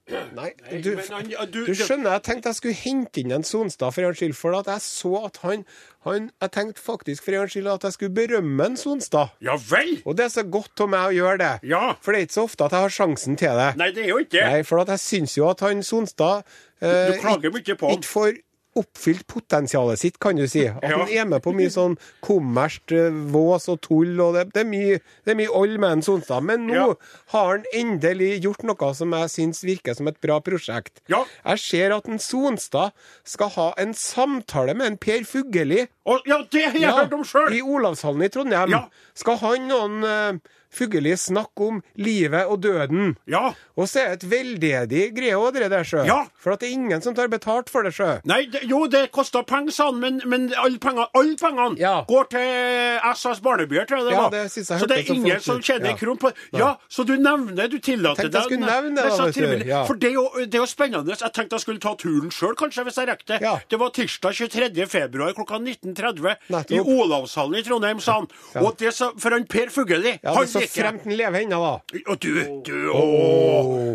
Nei, 0.09 0.55
du, 0.81 0.95
du- 0.97 1.67
du 1.69 1.75
skjønner, 1.77 2.15
jeg 2.15 2.23
tenkte 2.25 2.49
jeg 2.49 2.57
skulle 2.57 2.79
hente 2.81 3.21
inn 3.21 3.33
en 3.37 3.43
Sonstad 3.45 3.93
for 3.93 4.07
en 4.09 4.15
skyld, 4.17 4.33
for 4.39 4.55
at 4.57 4.71
jeg 4.73 4.81
så 4.81 5.11
at 5.27 5.37
han, 5.43 5.67
han 6.07 6.31
Jeg 6.41 6.53
tenkte 6.55 6.81
faktisk 6.81 7.27
for 7.27 7.37
en 7.37 7.51
skyld 7.53 7.69
at 7.75 7.85
jeg 7.85 7.93
skulle 7.99 8.15
berømme 8.17 8.71
en 8.71 8.79
Sonstad. 8.81 9.35
Ja 9.45 9.59
vel? 9.69 9.99
Og 10.09 10.17
det 10.17 10.25
er 10.25 10.33
så 10.33 10.47
godt 10.49 10.81
av 10.81 10.89
meg 10.95 11.11
å 11.11 11.13
gjøre 11.19 11.37
det. 11.43 11.51
Ja. 11.69 11.83
For 12.01 12.17
det 12.17 12.23
er 12.23 12.25
ikke 12.31 12.39
så 12.39 12.47
ofte 12.49 12.65
at 12.71 12.73
jeg 12.79 12.87
har 12.87 12.97
sjansen 12.97 13.37
til 13.37 13.61
det. 13.61 13.69
Nei, 13.83 13.91
det 13.93 14.07
er 14.07 14.09
jo 14.15 14.19
ikke 14.25 14.39
det. 14.39 14.47
Nei, 14.49 14.63
for 14.71 14.81
at 14.87 14.95
jeg 14.95 15.05
syns 15.05 15.37
jo 15.37 15.51
at 15.53 15.61
han 15.67 15.85
Sonstad 15.85 16.41
eh, 16.81 17.13
Du 17.13 17.21
klager 17.27 17.53
mye 17.59 17.77
på 17.83 17.93
han. 17.93 18.01
ikke 18.01 18.13
får 18.15 18.33
oppfylt 18.79 19.27
potensialet 19.31 19.99
sitt, 20.01 20.19
kan 20.23 20.37
du 20.39 20.47
si. 20.49 20.67
At 20.69 20.83
Ja. 20.83 20.99
han 20.99 21.09
er 21.09 21.25
med 21.27 21.43
på 21.43 21.53
mye 21.57 21.71
sånn 21.71 21.97
kommersielt 22.25 22.93
eh, 22.95 23.11
vås 23.33 23.69
og 23.73 23.81
tull, 23.85 24.15
og 24.21 24.35
det, 24.37 24.47
det 24.55 24.63
er 24.65 24.69
mye 24.71 24.99
det 25.25 25.35
er 25.35 25.39
mye 25.41 25.53
all 25.55 25.77
man 25.83 25.99
en 25.99 26.03
Sonstad. 26.07 26.43
Men 26.45 26.67
nå 26.69 26.75
Ja. 26.75 26.95
har 27.35 27.49
han 27.57 27.65
endelig 27.75 28.43
gjort 28.45 28.63
noe 28.65 28.95
som 28.95 29.11
jeg 29.13 29.29
syns 29.35 29.63
virker 29.65 29.95
som 29.97 30.09
et 30.09 30.21
bra 30.21 30.41
prosjekt. 30.41 31.01
Ja. 31.09 31.25
Jeg 31.45 31.59
ser 31.59 31.97
at 31.97 32.09
en 32.09 32.19
Sonstad 32.19 32.93
skal 33.25 33.49
ha 33.57 33.73
en 33.79 33.93
samtale 33.95 34.75
med 34.75 34.87
en 34.87 34.97
Per 34.97 35.25
Fugelli. 35.25 35.87
Ja, 36.27 36.39
det 36.51 36.65
har 36.65 36.79
jeg 36.79 36.95
hørt 36.95 37.13
om 37.13 37.25
sjøl. 37.25 37.53
I 37.53 37.61
Olavshallen 37.61 38.23
i 38.25 38.29
Trondheim. 38.33 38.71
Ja. 38.71 38.85
Skal 39.15 39.37
han 39.43 39.69
noen 39.69 40.41
Fugelli 40.75 41.15
snakke 41.17 41.65
om 41.69 41.81
livet 41.97 42.47
og 42.51 42.61
døden? 42.63 43.15
Ja. 43.31 43.53
Og 43.79 43.89
så 43.89 44.03
er 44.03 44.09
det 44.17 44.19
et 44.23 44.31
veldedig 44.31 45.05
greie 45.17 45.37
òg, 45.39 45.55
det 45.57 45.71
der, 45.73 45.85
sjø. 45.87 46.03
Ja. 46.09 46.19
For 46.39 46.53
at 46.55 46.61
det 46.63 46.69
er 46.69 46.77
ingen 46.77 47.03
som 47.05 47.15
tar 47.17 47.31
betalt 47.33 47.71
for 47.73 47.87
det, 47.87 47.95
sjø. 47.97 48.19
Nei, 48.29 48.43
det, 48.53 48.65
jo, 48.69 48.83
det 48.91 49.07
koster 49.15 49.45
penger, 49.49 49.73
sa 49.75 49.89
han, 49.91 50.01
men, 50.03 50.21
men 50.29 50.49
alle 50.59 50.79
pengene, 50.83 51.07
all 51.17 51.33
pengene 51.41 51.79
Ja. 51.81 51.95
går 52.09 52.29
til 52.35 52.99
SS 53.15 53.41
Barnebyer, 53.45 53.87
tror 53.89 54.03
jeg 54.03 54.11
det 54.11 54.17
var. 54.19 54.29
Ja, 54.29 54.43
det 54.43 54.53
synes 54.53 54.71
jeg 54.75 54.83
så 54.83 54.89
det 54.91 54.99
er 54.99 55.13
ingen 55.15 55.41
som 55.45 55.63
tjener 55.63 55.93
en 55.93 55.99
kron 56.01 56.19
på 56.21 56.33
Ja, 56.59 56.75
så 56.89 57.05
du 57.09 57.15
nevner, 57.17 57.69
du 57.73 57.79
tillater 57.79 58.29
skulle 58.29 58.67
nevne 58.67 58.97
det. 58.99 59.85
For 59.89 59.95
det 59.99 60.11
er, 60.11 60.15
jo, 60.19 60.27
det 60.45 60.55
er 60.59 60.63
jo 60.65 60.69
spennende. 60.69 61.17
Jeg 61.19 61.33
tenkte 61.35 61.57
jeg 61.59 61.65
skulle 61.65 61.83
ta 61.83 61.95
turen 61.99 62.31
sjøl, 62.35 62.55
kanskje, 62.59 62.85
hvis 62.89 62.99
jeg 63.01 63.09
rekker 63.11 63.33
det. 63.35 63.41
Ja. 63.45 63.57
Det 63.71 63.79
var 63.81 63.93
tirsdag 63.97 64.37
23. 64.39 64.87
februar 64.91 65.33
klokka 65.37 65.59
19.30 65.63 66.75
i 66.77 66.81
Olavshallen 66.83 67.59
i 67.61 67.65
Trondheim, 67.67 68.01
sa 68.03 68.19
han. 68.21 68.29
Og 68.63 68.77
det 68.81 68.93
sa, 68.97 69.11
for 69.19 69.35
han 69.35 69.47
Per 69.49 69.71
Fugelli 69.73 70.17
Ja, 70.23 70.35
han 70.37 70.45
det 70.49 70.58
så 70.65 70.69
fremt 70.75 71.05
den 71.07 71.17
lever 71.19 71.45
ennå, 71.45 71.59
da. 71.63 72.01
Og 72.09 72.19
du, 72.23 72.31
du 72.67 72.75
Å, 72.93 73.03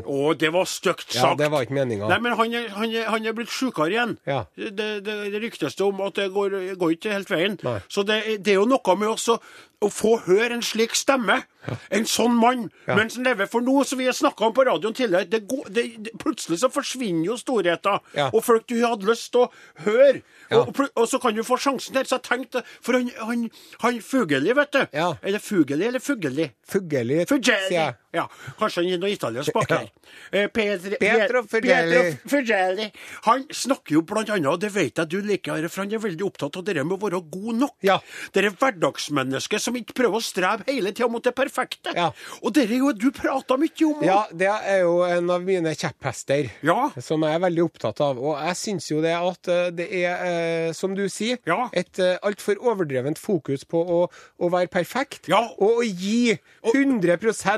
å, 0.03 0.33
det 0.39 0.51
var 0.53 0.67
stygt 0.69 1.15
Ja, 1.17 1.33
det 1.39 1.49
var 1.53 1.65
ikke 1.65 1.77
meninga. 1.79 2.09
Nei, 2.11 2.19
men 2.23 2.37
han 2.39 2.55
er, 2.59 2.69
han 2.77 2.93
er, 2.93 3.09
han 3.11 3.27
er 3.29 3.35
blitt 3.37 3.51
sjukere 3.53 3.91
igjen. 3.93 4.15
Ja. 4.29 4.43
Det, 4.57 4.73
det, 4.77 5.17
det 5.33 5.43
ryktes 5.43 5.77
det 5.79 5.85
om 5.85 6.01
at 6.05 6.17
det 6.19 6.29
går, 6.35 6.57
går 6.79 6.95
ikke 6.97 7.13
helt 7.15 7.31
veien. 7.33 7.59
Nei. 7.65 7.79
Så 7.91 8.05
det, 8.07 8.21
det 8.45 8.55
er 8.55 8.61
jo 8.61 8.67
noe 8.69 8.97
med 8.99 9.13
også 9.15 9.39
å 9.83 9.89
få 9.91 10.15
høre 10.25 10.55
en 10.57 10.63
slik 10.65 10.95
stemme. 10.97 11.41
En 11.95 12.05
sånn 12.09 12.33
mann. 12.35 12.65
Ja. 12.87 12.97
Mens 12.99 13.15
han 13.15 13.27
lever. 13.27 13.47
For 13.51 13.63
nå, 13.63 13.75
som 13.87 13.99
vi 14.01 14.07
har 14.09 14.15
snakka 14.17 14.49
om 14.49 14.55
på 14.55 14.65
radioen 14.67 14.95
tidligere, 14.97 15.29
det 15.31 15.43
går, 15.47 15.69
det, 15.75 15.83
det, 16.07 16.13
plutselig 16.19 16.59
så 16.63 16.69
forsvinner 16.73 17.29
jo 17.29 17.37
storheter. 17.39 18.01
Ja. 18.17 18.29
Og 18.33 18.43
folk 18.43 18.67
du 18.67 18.75
hadde 18.83 19.07
lyst 19.07 19.31
til 19.35 19.45
å 19.45 19.49
høre. 19.85 20.21
Ja. 20.49 20.61
Og, 20.63 20.73
pl- 20.75 20.91
og 20.99 21.07
så 21.09 21.19
kan 21.23 21.35
du 21.37 21.43
få 21.47 21.57
sjansen 21.61 21.95
der. 21.95 22.07
Så 22.09 22.19
jeg 22.19 22.27
tenkte 22.27 22.63
For 22.83 22.99
han, 22.99 23.11
han, 23.23 23.47
han 23.85 24.01
Fugeli, 24.03 24.55
vet 24.59 24.75
du. 24.75 24.81
Ja. 24.91 25.13
Er 25.23 25.37
det 25.37 25.43
Fugeli 25.45 25.87
eller 25.87 26.03
Fugeli? 26.03 26.49
Fugeli. 26.67 27.23
sier 27.29 27.77
jeg. 27.79 27.99
Ja, 28.13 28.27
kanskje 28.59 28.83
han 28.83 28.91
er 28.93 28.99
noe 29.01 29.09
italiensk 29.13 29.53
bak 29.55 29.71
her. 29.73 29.87
Eh, 30.31 30.47
Pedri- 30.53 30.99
Pietro 31.01 31.41
Fugeli. 31.49 32.91
Han 33.25 33.45
snakker 33.49 33.95
jo 33.97 34.01
blant 34.05 34.29
annet, 34.29 34.49
og 34.51 34.59
det 34.61 34.69
vet 34.75 34.99
jeg 35.01 35.09
du 35.09 35.17
liker, 35.25 35.65
for 35.67 35.81
han 35.83 35.93
er 35.95 36.01
veldig 36.03 36.27
opptatt 36.27 36.59
av 36.59 36.65
det 36.67 36.75
med 36.83 36.93
å 36.93 36.99
være 37.01 37.21
god 37.33 37.59
nok. 37.63 37.75
Ja. 37.85 37.97
Det 38.33 38.43
er 38.45 38.53
hverdagsmennesket 38.53 39.61
som 39.63 39.77
ikke 39.79 39.95
prøver 39.97 40.19
å 40.19 40.23
strebe 40.23 40.67
hele 40.69 40.93
tida 40.93 41.09
mot 41.09 41.23
det 41.25 41.33
perfekte. 41.37 41.95
Ja. 41.97 42.11
Og 42.43 42.53
det 42.53 42.67
er 42.69 42.75
jo 42.77 42.91
du 42.93 43.09
prata 43.15 43.57
mye 43.57 43.87
om. 43.89 44.03
Ja, 44.05 44.19
det 44.31 44.51
er 44.51 44.83
jo 44.83 44.99
en 45.07 45.33
av 45.33 45.41
mine 45.45 45.73
kjepphester. 45.73 46.51
Ja. 46.65 46.91
Som 47.01 47.25
jeg 47.25 47.33
er 47.39 47.43
veldig 47.47 47.65
opptatt 47.65 48.01
av. 48.05 48.21
Og 48.21 48.37
jeg 48.37 48.59
syns 48.61 48.91
jo 48.91 49.01
det 49.03 49.15
at 49.17 49.49
eh, 49.51 49.71
det 49.73 49.89
er, 50.03 50.23
eh, 50.29 50.71
som 50.77 50.93
du 50.97 51.07
sier, 51.09 51.41
Ja. 51.49 51.65
et 51.73 51.97
uh, 51.99 52.15
altfor 52.23 52.59
overdrevent 52.61 53.17
fokus 53.17 53.65
på 53.65 53.81
å, 53.81 53.99
å 54.39 54.49
være 54.53 54.69
perfekt. 54.71 55.27
Ja. 55.31 55.41
Og 55.57 55.81
å 55.81 55.83
gi 55.87 56.37
100 56.61 57.17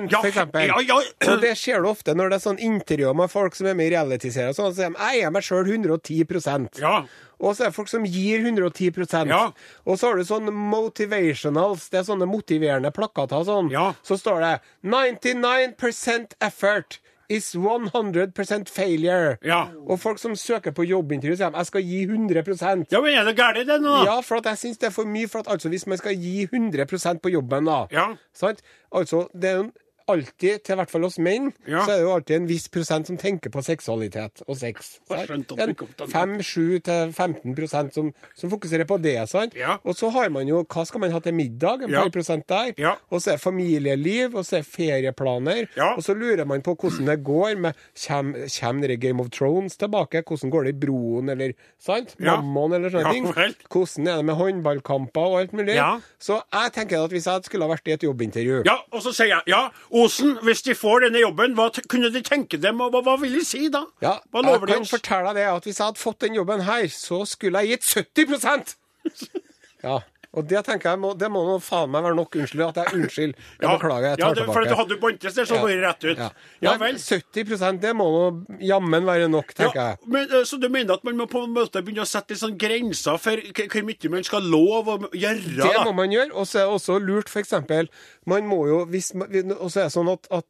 Ja, 0.10 0.22
for 0.22 0.30
eksempel. 0.30 0.45
Ja, 0.54 0.80
ja. 0.86 0.96
Og 1.34 1.42
det 1.42 1.54
skjer 1.58 1.82
det 1.82 1.90
ofte 1.90 2.14
når 2.16 2.30
det 2.30 2.36
er 2.40 2.44
sånn 2.46 2.60
intervjuer 2.60 3.16
med 3.16 3.32
folk 3.32 3.56
som 3.56 3.68
er 3.68 3.74
med 3.76 3.88
i 3.92 3.96
realityserier. 3.96 4.54
Sånn, 4.54 4.72
så 4.72 4.76
sier 4.76 4.94
de 4.94 5.00
jeg 5.16 5.26
er 5.26 5.32
meg 5.32 5.44
sjøl 5.44 5.66
110% 5.68 6.80
Ja. 6.80 7.06
Og 7.40 7.52
så 7.58 7.66
er 7.66 7.72
det 7.72 7.76
folk 7.76 7.90
som 7.92 8.06
gir 8.08 8.40
110% 8.46 9.28
Ja. 9.28 9.52
Og 9.86 9.98
så 10.00 10.08
har 10.08 10.16
du 10.16 10.24
sånn 10.24 10.48
motivationals, 10.54 11.90
det 11.92 12.00
er 12.00 12.08
sånne 12.08 12.28
motiverende 12.30 12.92
plakater 12.96 13.44
sånn. 13.48 13.72
Ja. 13.74 13.94
Så 14.04 14.18
står 14.22 14.40
det 14.46 14.54
99% 14.86 16.34
effort 16.42 17.00
is 17.28 17.56
100% 17.56 18.70
failure. 18.70 19.38
Ja. 19.42 19.64
Og 19.90 19.98
folk 20.00 20.20
som 20.22 20.36
søker 20.38 20.72
på 20.78 20.86
jobbintervju, 20.86 21.38
sier 21.40 21.56
jeg 21.58 21.66
skal 21.72 21.82
gi 21.82 22.04
100% 22.06 22.92
Ja, 22.94 23.02
men 23.02 23.16
er 23.18 23.26
det 23.26 23.34
galt, 23.40 23.58
det 23.66 23.80
nå? 23.82 23.96
ja, 24.06 24.20
for 24.22 24.38
at 24.38 24.46
jeg 24.52 24.62
syns 24.62 24.78
det 24.78 24.92
er 24.92 24.94
for 24.94 25.10
mye. 25.10 25.28
For 25.28 25.42
at 25.42 25.48
altså, 25.56 25.72
hvis 25.74 25.88
man 25.90 25.98
skal 25.98 26.14
gi 26.14 26.46
100% 26.46 27.22
på 27.26 27.32
jobben, 27.34 27.66
da 27.66 27.88
Ja. 27.92 28.16
sant? 28.34 28.62
Altså, 28.94 29.28
det 29.34 29.50
er 29.50 29.58
jo 29.64 29.72
alltid, 30.08 30.64
til 30.64 30.76
i 30.76 30.80
hvert 30.80 30.92
fall 30.92 31.02
hos 31.08 31.18
menn, 31.20 31.52
Ja. 31.68 31.86
så 31.86 31.92
er 31.92 31.98
det 31.98 32.04
jo 32.06 32.14
alltid 32.16 32.36
en 32.36 32.48
viss 32.48 32.68
prosent 32.70 33.08
som 33.08 33.18
tenker 33.18 33.50
på 33.50 33.64
seksualitet 33.66 34.42
og 34.48 34.58
sex. 34.58 35.00
5-7 35.10 36.80
til 36.86 37.12
15 37.14 37.56
prosent 37.58 37.94
som, 37.96 38.12
som 38.38 38.50
fokuserer 38.52 38.86
på 38.90 38.98
det. 39.02 39.16
sant? 39.30 39.54
Ja. 39.58 39.78
Og 39.86 39.96
så 39.98 40.10
har 40.14 40.30
man 40.30 40.48
jo 40.48 40.64
Hva 40.66 40.86
skal 40.88 41.00
man 41.04 41.12
ha 41.14 41.20
til 41.20 41.34
middag? 41.34 41.84
En 41.84 41.90
Ja. 41.90 42.02
par 42.04 42.10
prosent 42.12 42.48
der. 42.48 42.74
Og 43.12 43.22
så 43.22 43.34
er 43.34 43.38
familieliv, 43.38 44.36
og 44.36 44.46
så 44.46 44.58
er 44.60 44.64
ferieplaner. 44.64 45.68
Og 45.96 46.04
så 46.04 46.14
lurer 46.14 46.46
man 46.46 46.62
på 46.62 46.76
hvordan 46.76 47.06
det 47.06 47.24
går 47.24 47.58
med 47.58 47.74
Kommer 47.96 48.88
dere 48.88 48.98
Game 48.98 49.20
of 49.22 49.30
Thrones 49.30 49.78
tilbake? 49.78 50.24
Hvordan 50.24 50.50
går 50.52 50.64
det 50.66 50.76
i 50.76 50.80
Broen, 50.86 51.30
eller 51.30 51.54
sant? 51.80 52.16
Mammon, 52.20 52.74
eller 52.74 52.90
sånne 52.90 53.12
ting. 53.14 53.26
Hvordan 53.70 54.08
er 54.08 54.16
det 54.18 54.26
med 54.26 54.36
håndballkamper 54.36 55.22
og 55.22 55.40
alt 55.40 55.54
mulig? 55.54 55.76
Så 56.20 56.42
jeg 56.54 56.72
tenker 56.74 57.04
at 57.04 57.12
hvis 57.12 57.26
jeg 57.26 57.44
skulle 57.46 57.66
ha 57.66 57.74
vært 57.74 57.88
i 57.88 57.92
et 57.92 58.02
jobbintervju 58.04 58.64
Ja, 58.66 58.78
og 58.92 59.02
så 59.02 59.14
sier 59.14 59.28
jeg 59.28 59.42
ja, 59.48 59.70
Osen, 59.96 60.34
hvis 60.44 60.64
de 60.66 60.76
får 60.76 61.06
denne 61.06 61.22
jobben, 61.22 61.54
hva 61.56 61.70
kunne 61.88 62.10
de 62.12 62.22
tenke 62.26 62.60
dem, 62.60 62.82
og 62.84 62.92
hva, 62.92 63.02
hva 63.06 63.16
vil 63.22 63.38
de 63.38 63.44
si 63.48 63.70
da? 63.72 63.86
Ja, 64.04 64.18
hva 64.34 64.42
jeg 64.44 64.50
lover 64.52 64.72
de 64.72 64.80
kan 64.82 64.90
fortelle 64.90 65.32
deg 65.38 65.48
at 65.48 65.68
hvis 65.70 65.80
jeg 65.80 65.86
hadde 65.86 66.02
fått 66.02 66.20
den 66.26 66.36
jobben 66.36 66.66
her, 66.68 66.88
så 66.92 67.22
skulle 67.30 67.64
jeg 67.64 67.78
gitt 67.80 67.88
70% 68.28 68.76
Ja, 69.86 70.00
og 70.36 70.48
det 70.48 70.62
tenker 70.68 70.90
jeg 70.92 71.00
må, 71.00 71.14
det 71.18 71.30
må 71.32 71.42
nå 71.48 71.56
faen 71.64 71.90
meg 71.94 72.04
være 72.04 72.16
nok. 72.20 72.36
Unnskyld 72.36 72.64
at 72.68 72.76
jeg 72.82 72.94
unnskyld. 73.00 73.34
Jeg 73.62 73.70
beklager, 73.72 74.08
jeg 74.10 74.20
ja, 74.20 74.26
tar 74.26 74.34
det, 74.36 74.44
tilbake. 74.44 74.54
For 74.54 74.62
at 74.62 74.70
du 74.70 74.76
hadde 74.82 74.98
Bontes 75.02 75.34
der, 75.40 75.46
så 75.50 75.56
Ja. 75.56 75.62
går 75.62 75.68
det 75.74 75.82
rett 75.86 76.04
ut. 76.04 76.18
Ja, 76.18 76.30
Ja, 76.62 76.74
vel. 76.78 76.96
70% 76.96 77.80
det 77.82 77.94
må 77.96 78.06
nå 78.12 78.60
jammen 78.62 79.06
være 79.06 79.30
nok, 79.32 79.54
tenker 79.56 79.76
Ja, 79.80 79.88
jeg. 79.96 79.98
men, 80.08 80.28
eh, 80.32 80.44
så 80.44 80.60
du 80.60 80.68
mener 80.70 80.94
at 80.94 81.04
man 81.04 81.18
må 81.18 81.26
på 81.32 81.44
en 81.44 81.54
måte 81.56 81.82
begynne 81.82 82.04
å 82.04 82.10
sette 82.10 82.30
litt 82.36 82.40
sånn 82.44 82.58
grenser 82.58 83.18
for 83.18 83.36
hvor 83.38 83.84
mye 83.86 84.10
man 84.12 84.24
skal 84.24 84.42
love 84.42 84.88
å 85.00 85.10
gjøre? 85.12 85.56
Det 85.64 85.86
må 85.86 85.94
man 85.96 86.10
gjøre. 86.12 86.32
Og 86.34 86.46
så 86.46 86.60
er 86.60 86.66
det 86.68 86.76
også 86.76 87.00
lurt, 87.02 87.28
eksempel 87.36 87.88
Man 88.26 88.44
må 88.48 88.68
jo 88.68 88.86
hvis 88.86 89.12
Og 89.16 89.70
så 89.72 89.80
er 89.80 89.84
det 89.90 89.94
sånn 89.94 90.12
at, 90.12 90.28
at 90.32 90.46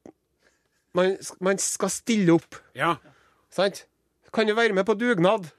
man, 0.93 1.17
man 1.41 1.57
skal 1.57 1.89
stille 1.89 2.33
opp, 2.33 2.55
Ja. 2.73 2.95
sant? 3.51 3.85
Kan 4.33 4.47
jo 4.47 4.55
være 4.55 4.73
med 4.73 4.85
på 4.85 4.95
dugnad. 4.97 5.51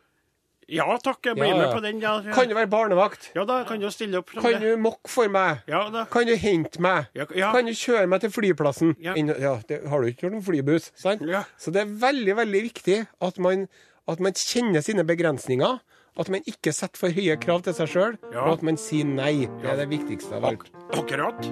Ja 0.68 0.96
takk, 0.98 1.20
jeg 1.29 1.37
blir 1.38 1.46
Ja, 1.52 1.57
med 1.61 1.72
på 1.76 1.81
den. 1.85 2.00
Ja, 2.02 2.16
ja. 2.26 2.33
Kan 2.35 2.48
du 2.50 2.55
være 2.57 2.66
barnevakt? 2.66 3.29
ja 3.37 3.44
da 3.46 3.61
kan 3.68 3.79
du 3.81 3.87
stille 3.94 4.18
opp. 4.18 4.33
Kan 4.35 4.42
det. 4.57 4.61
du 4.64 4.76
mokke 4.83 5.09
for 5.09 5.29
meg? 5.31 5.61
Ja 5.70 5.85
da. 5.94 6.05
Kan 6.11 6.26
du 6.26 6.35
hente 6.35 6.81
meg? 6.83 7.07
Ja, 7.14 7.26
ja. 7.38 7.52
Kan 7.55 7.66
du 7.66 7.72
kjøre 7.72 8.07
meg 8.11 8.20
til 8.24 8.31
flyplassen? 8.35 8.96
Ja. 8.98 9.14
Ja 9.14 9.61
det 9.68 9.83
har 9.87 10.00
du 10.02 10.09
ikke 10.11 10.26
gjort 10.26 10.35
noen 10.35 10.42
flybuss, 10.46 10.90
sant? 10.98 11.22
Ja. 11.22 11.44
Så 11.57 11.70
det 11.70 11.85
er 11.85 11.92
veldig, 12.02 12.35
veldig 12.40 12.62
viktig 12.66 12.98
at 13.22 13.38
man, 13.38 13.68
at 14.09 14.18
man 14.20 14.33
kjenner 14.35 14.83
sine 14.83 15.05
begrensninger. 15.07 15.79
At 16.18 16.31
man 16.33 16.40
ikke 16.48 16.72
setter 16.72 16.96
for 16.96 17.12
høye 17.12 17.35
krav 17.37 17.61
til 17.66 17.74
seg 17.76 17.90
sjøl, 17.92 18.14
Ja. 18.33 18.46
og 18.48 18.55
at 18.57 18.62
man 18.64 18.79
sier 18.81 19.05
nei. 19.05 19.44
Det 19.61 19.68
er 19.68 19.76
det 19.83 19.88
viktigste 19.90 20.35
av 20.38 20.46
alt. 20.48 20.70
Akkurat. 20.96 21.44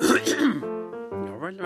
Ja 1.28 1.36
vel. 1.42 1.58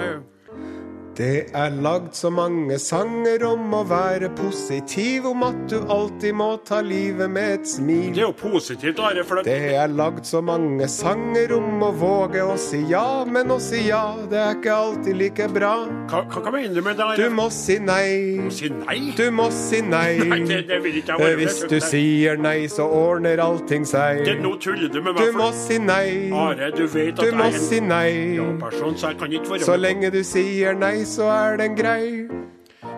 Det 1.16 1.46
er 1.56 1.70
lagd 1.80 2.10
så 2.12 2.28
mange 2.28 2.76
sanger 2.76 3.40
om 3.48 3.72
å 3.72 3.78
være 3.88 4.28
positiv, 4.36 5.24
om 5.30 5.46
at 5.46 5.62
du 5.70 5.78
alltid 5.88 6.34
må 6.36 6.48
ta 6.68 6.82
livet 6.84 7.30
med 7.32 7.54
et 7.54 7.70
smil. 7.70 8.10
Det 8.12 8.20
er 8.20 8.26
jo 8.26 8.34
positivt, 8.36 8.98
Are. 9.00 9.24
For 9.24 9.40
det 9.40 9.46
Det 9.48 9.70
er 9.80 9.88
lagd 9.96 10.26
så 10.28 10.42
mange 10.44 10.84
sanger 10.92 11.54
om 11.56 11.80
å 11.86 11.88
våge 11.96 12.42
å 12.44 12.58
si 12.60 12.82
ja, 12.90 13.24
men 13.24 13.48
å 13.54 13.56
si 13.64 13.86
ja, 13.86 14.02
det 14.28 14.42
er 14.42 14.58
ikke 14.58 14.74
alltid 14.76 15.16
like 15.16 15.46
bra. 15.54 15.70
hva, 16.10 16.20
hva, 16.28 16.52
mener 16.52 16.74
du 16.74 16.82
med 16.84 17.00
det? 17.00 17.06
Are? 17.06 17.16
Du 17.16 17.32
må 17.38 17.48
si 17.48 17.78
nei. 17.80 18.36
Du 18.36 18.44
må 18.44 18.52
si 18.58 18.68
nei? 18.74 18.98
Du 19.16 19.24
må 19.38 19.48
si 19.56 19.80
nei. 19.80 20.12
Nei, 20.36 20.40
det, 20.44 20.60
det 20.68 20.82
vil 20.84 21.00
ikke 21.00 21.16
jeg 21.16 21.24
være 21.24 21.40
Hvis 21.40 21.58
du 21.70 21.78
sier 21.80 22.36
nei, 22.36 22.66
så 22.68 22.90
ordner 22.92 23.40
allting 23.40 23.88
seg. 23.88 24.20
Det, 24.26 24.36
Nå 24.44 24.52
tuller 24.60 24.92
du 24.92 25.00
med 25.00 25.14
meg. 25.16 25.24
Du 25.32 25.40
må 25.40 25.48
si 25.56 25.80
nei. 25.80 26.28
Are, 26.36 26.68
du 26.76 26.84
vet 26.84 27.16
at 27.16 27.24
Du 27.24 27.32
jeg 27.32 27.40
er 27.54 27.58
si 27.62 27.80
en 27.80 27.88
nei. 27.94 28.12
ja-person, 28.36 28.96
så 29.00 29.14
jeg 29.14 29.20
kan 29.24 29.32
ikke 29.32 29.48
være 29.54 29.62
med 29.62 29.68
Så 29.70 29.80
lenge 29.80 30.12
du 30.12 30.20
sier 30.26 30.76
nei, 30.76 31.05
så 31.06 31.30
er 31.30 31.56
den 31.62 31.76
grei. 31.78 32.28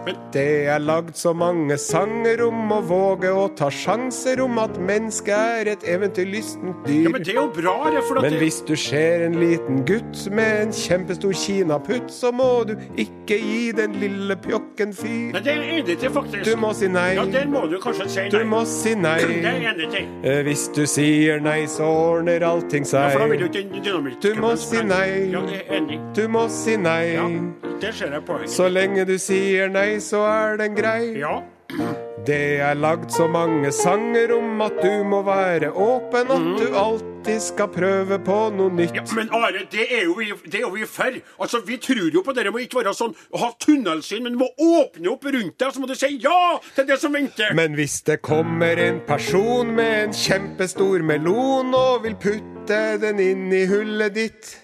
Men- 0.05 0.16
Det 0.33 0.66
er 0.68 0.79
lagd 0.81 1.14
så 1.16 1.35
mange 1.37 1.77
sanger 1.79 2.40
om 2.47 2.71
å 2.73 2.83
våge 2.87 3.29
å 3.33 3.49
ta 3.57 3.68
sjanser, 3.68 4.40
om 4.40 4.59
at 4.59 4.77
mennesket 4.79 5.29
er 5.61 5.68
et 5.73 5.83
eventyrlystent 5.85 6.85
dyr. 6.87 7.03
Ja, 7.05 7.11
men 7.11 7.23
det 7.23 7.29
er 7.35 7.40
jo 7.40 7.47
bra, 7.49 7.73
Are. 7.88 8.03
For 8.03 8.16
at 8.16 8.23
Men 8.23 8.33
det, 8.33 8.40
hvis 8.40 8.61
du 8.66 8.75
ser 8.77 9.25
en 9.27 9.35
liten 9.40 9.85
gutt 9.85 10.31
med 10.31 10.61
en 10.62 10.73
kjempestor 10.73 11.33
kinaputt, 11.35 12.09
så 12.12 12.33
må 12.33 12.66
du 12.66 12.75
ikke 12.97 13.38
gi 13.40 13.73
den 13.73 13.92
lille 14.01 14.37
pjokken 14.37 14.94
fyr. 14.97 15.33
Nei, 15.33 15.40
det 15.40 15.47
er 15.57 15.62
jeg 15.62 15.85
enig 15.85 15.99
til, 16.01 16.11
faktisk. 16.11 16.44
Du 16.44 16.57
må 16.57 16.73
si 16.75 16.88
nei. 16.88 17.14
Ja, 17.14 17.25
der 17.25 17.47
må 17.47 17.68
du 17.71 17.79
kanskje 17.79 18.09
si 18.09 18.21
nei. 18.21 18.29
Du 18.31 18.44
må 18.44 18.64
si 18.66 18.94
nei. 18.94 19.18
Det 19.21 19.44
er 19.44 19.61
jeg 19.61 19.75
enig 19.75 19.90
til. 19.90 20.07
Eh, 20.25 20.42
Hvis 20.44 20.68
du 20.75 20.83
sier 20.87 21.40
nei, 21.40 21.64
så 21.66 21.85
ordner 21.85 22.40
allting 22.40 22.85
Ja, 22.92 23.09
for 23.11 23.18
da 23.18 23.27
vil 23.27 23.40
jo 23.40 23.49
seg. 23.49 23.73
ikke 23.73 23.85
dynamitt 23.85 24.21
Du 24.21 24.35
må 24.35 24.57
si 24.57 24.83
nei. 24.83 25.31
Ja, 25.33 25.40
det 25.40 25.66
er 25.68 25.81
enig. 25.83 26.01
Du 26.14 26.29
må 26.29 26.49
si 26.49 26.77
nei. 26.77 27.12
Ja, 27.14 27.29
der 27.81 27.93
ser 27.93 28.12
jeg 28.12 28.25
poenget. 28.27 28.51
Så 28.51 28.69
lenge 28.69 29.05
du 29.09 29.14
sier 29.23 29.71
nei, 29.73 30.01
så 30.03 30.25
er 30.27 30.59
den 30.61 30.77
grei. 30.79 31.14
Ja. 31.19 31.38
Det 32.27 32.59
er 32.61 32.75
lagd 32.77 33.12
så 33.12 33.27
mange 33.31 33.71
sanger 33.73 34.33
om 34.37 34.61
at 34.61 34.81
du 34.83 35.05
må 35.07 35.21
være 35.25 35.71
åpen, 35.73 36.33
at 36.35 36.49
du 36.59 36.75
alltid 36.77 37.41
skal 37.41 37.71
prøve 37.73 38.19
på 38.25 38.37
noe 38.57 38.73
nytt. 38.75 38.97
Ja, 38.97 39.05
men 39.17 39.31
Are, 39.37 39.62
det 39.73 39.87
er 39.87 40.05
jo 40.09 40.17
vi, 40.19 40.29
det 40.45 40.61
er 40.61 40.67
jo 40.67 40.73
vi 40.75 40.85
for. 40.88 41.17
Altså, 41.41 41.62
Vi 41.64 41.79
tror 41.85 42.11
jo 42.14 42.23
på 42.25 42.35
det 42.37 42.49
med 42.53 42.67
ikke 42.67 42.83
være 42.83 42.95
sånn 42.97 43.14
å 43.33 43.43
ha 43.45 43.51
tunnelsyn, 43.61 44.25
men 44.27 44.37
du 44.37 44.43
må 44.43 44.51
åpne 44.59 45.12
opp 45.12 45.25
rundt 45.29 45.57
deg, 45.61 45.73
så 45.73 45.81
må 45.81 45.88
du 45.88 45.97
si 45.97 46.17
ja 46.25 46.59
til 46.75 46.88
det 46.88 46.99
som 47.01 47.14
venter. 47.14 47.55
Men 47.57 47.77
hvis 47.79 48.01
det 48.09 48.21
kommer 48.27 48.81
en 48.83 49.01
person 49.09 49.73
med 49.77 50.09
en 50.09 50.17
kjempestor 50.17 51.05
melon 51.07 51.73
og 51.77 52.03
vil 52.09 52.17
putte 52.21 52.83
den 53.01 53.23
inn 53.23 53.53
i 53.55 53.64
hullet 53.71 54.17
ditt 54.17 54.57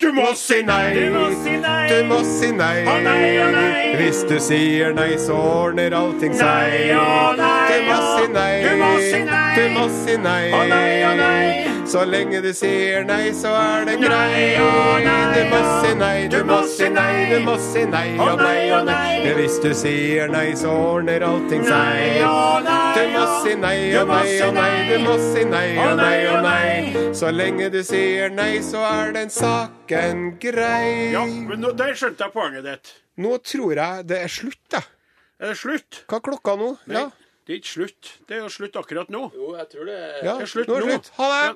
du 0.00 0.12
må 0.12 0.26
si 0.34 0.62
nei! 0.62 0.94
Du 0.94 1.10
må 1.12 1.28
si 1.42 1.56
nei. 1.60 1.88
Du 1.88 2.04
må 2.08 2.18
si 2.24 2.50
nei. 2.52 2.82
Å 2.84 2.96
nei, 3.00 3.30
å 3.40 3.46
nei. 3.54 3.94
Hvis 3.96 4.24
du 4.28 4.36
sier 4.42 4.92
nei, 4.96 5.16
så 5.20 5.36
ordner 5.36 5.96
allting 5.96 6.36
seg. 6.36 6.44
Nei, 6.44 6.90
å 6.96 7.32
nei, 7.38 7.70
Du 7.70 7.88
må 7.88 7.96
si 8.02 8.28
nei. 8.34 8.58
Du 8.66 8.76
må 8.82 8.92
si 9.00 9.24
nei. 9.30 9.54
Du 9.56 9.64
må 9.78 9.88
si 10.02 10.18
nei. 10.28 10.52
Å 10.52 10.62
nei, 10.68 11.00
å 11.06 11.16
nei. 11.22 11.75
Så 11.86 12.02
lenge 12.04 12.40
du 12.42 12.48
sier 12.56 13.04
nei, 13.06 13.30
så 13.36 13.52
er 13.54 13.84
det 13.86 13.94
grei. 14.02 14.10
Nei, 14.10 14.46
å 14.58 14.70
nei, 15.04 15.34
Du 15.36 15.42
må 15.52 15.60
si 15.82 15.92
nei, 15.94 16.28
du 16.32 16.38
må 16.44 16.56
si 16.66 16.88
nei, 16.90 17.26
du 17.30 17.36
må 17.46 17.54
si 17.62 17.84
nei. 17.86 18.16
Å 18.18 18.26
nei, 18.34 18.42
nei, 18.42 18.70
å 18.74 18.80
nei. 18.84 19.18
nei. 19.22 19.34
Hvis 19.38 19.58
du 19.62 19.68
sier 19.76 20.28
nei, 20.32 20.50
så 20.58 20.72
ordner 20.74 21.22
allting 21.26 21.62
seg. 21.64 21.70
Nei, 21.70 22.24
nei, 22.66 22.94
Du 22.96 23.04
må 23.14 23.24
si 23.44 23.54
nei, 23.62 23.90
Du 23.92 23.98
å 24.00 24.04
nei, 24.10 24.32
å 24.42 24.50
nei. 24.50 24.64
nei. 24.66 24.86
Du 24.90 25.04
må 25.06 25.14
si 25.22 25.44
nei, 25.46 25.68
å 25.78 25.92
nei, 25.94 25.96
nei, 26.02 26.24
å 26.32 26.40
nei. 26.44 27.04
Så 27.16 27.30
lenge 27.32 27.68
du 27.72 27.78
sier 27.86 28.34
nei, 28.34 28.58
så 28.66 28.82
er 28.88 29.12
den 29.16 29.30
saken 29.32 30.24
grei. 30.42 31.12
Ja, 31.14 31.22
men 31.26 31.62
nå, 31.62 31.70
der 31.78 31.94
skjønte 31.96 32.26
jeg 32.26 32.34
poenget 32.34 32.66
ditt. 32.66 32.92
Nå 33.22 33.36
tror 33.46 33.78
jeg 33.78 34.08
det 34.10 34.18
er 34.26 34.32
slutt, 34.32 34.60
da. 34.74 34.82
Er 35.40 35.52
det 35.54 35.60
slutt? 35.60 36.02
Hva 36.10 36.18
er 36.18 36.26
klokka 36.32 36.56
nå? 36.60 36.72
Ja, 36.90 37.06
Det 37.46 37.54
er 37.54 37.60
ikke 37.60 37.70
slutt. 37.76 38.10
Det 38.26 38.34
er 38.36 38.42
jo 38.42 38.50
slutt 38.50 38.74
akkurat 38.80 39.08
nå. 39.14 39.28
Jo, 39.36 39.52
jeg 39.54 39.68
tror 39.70 39.86
det 39.86 39.98
ja 40.26 40.32
Det 40.40 40.48
er 40.48 40.50
slutt 40.50 40.66
nå 40.72 40.80
er 40.80 40.86
slutt. 40.90 41.10
Ha 41.20 41.28
det! 41.30 41.44
Ja. 41.46 41.54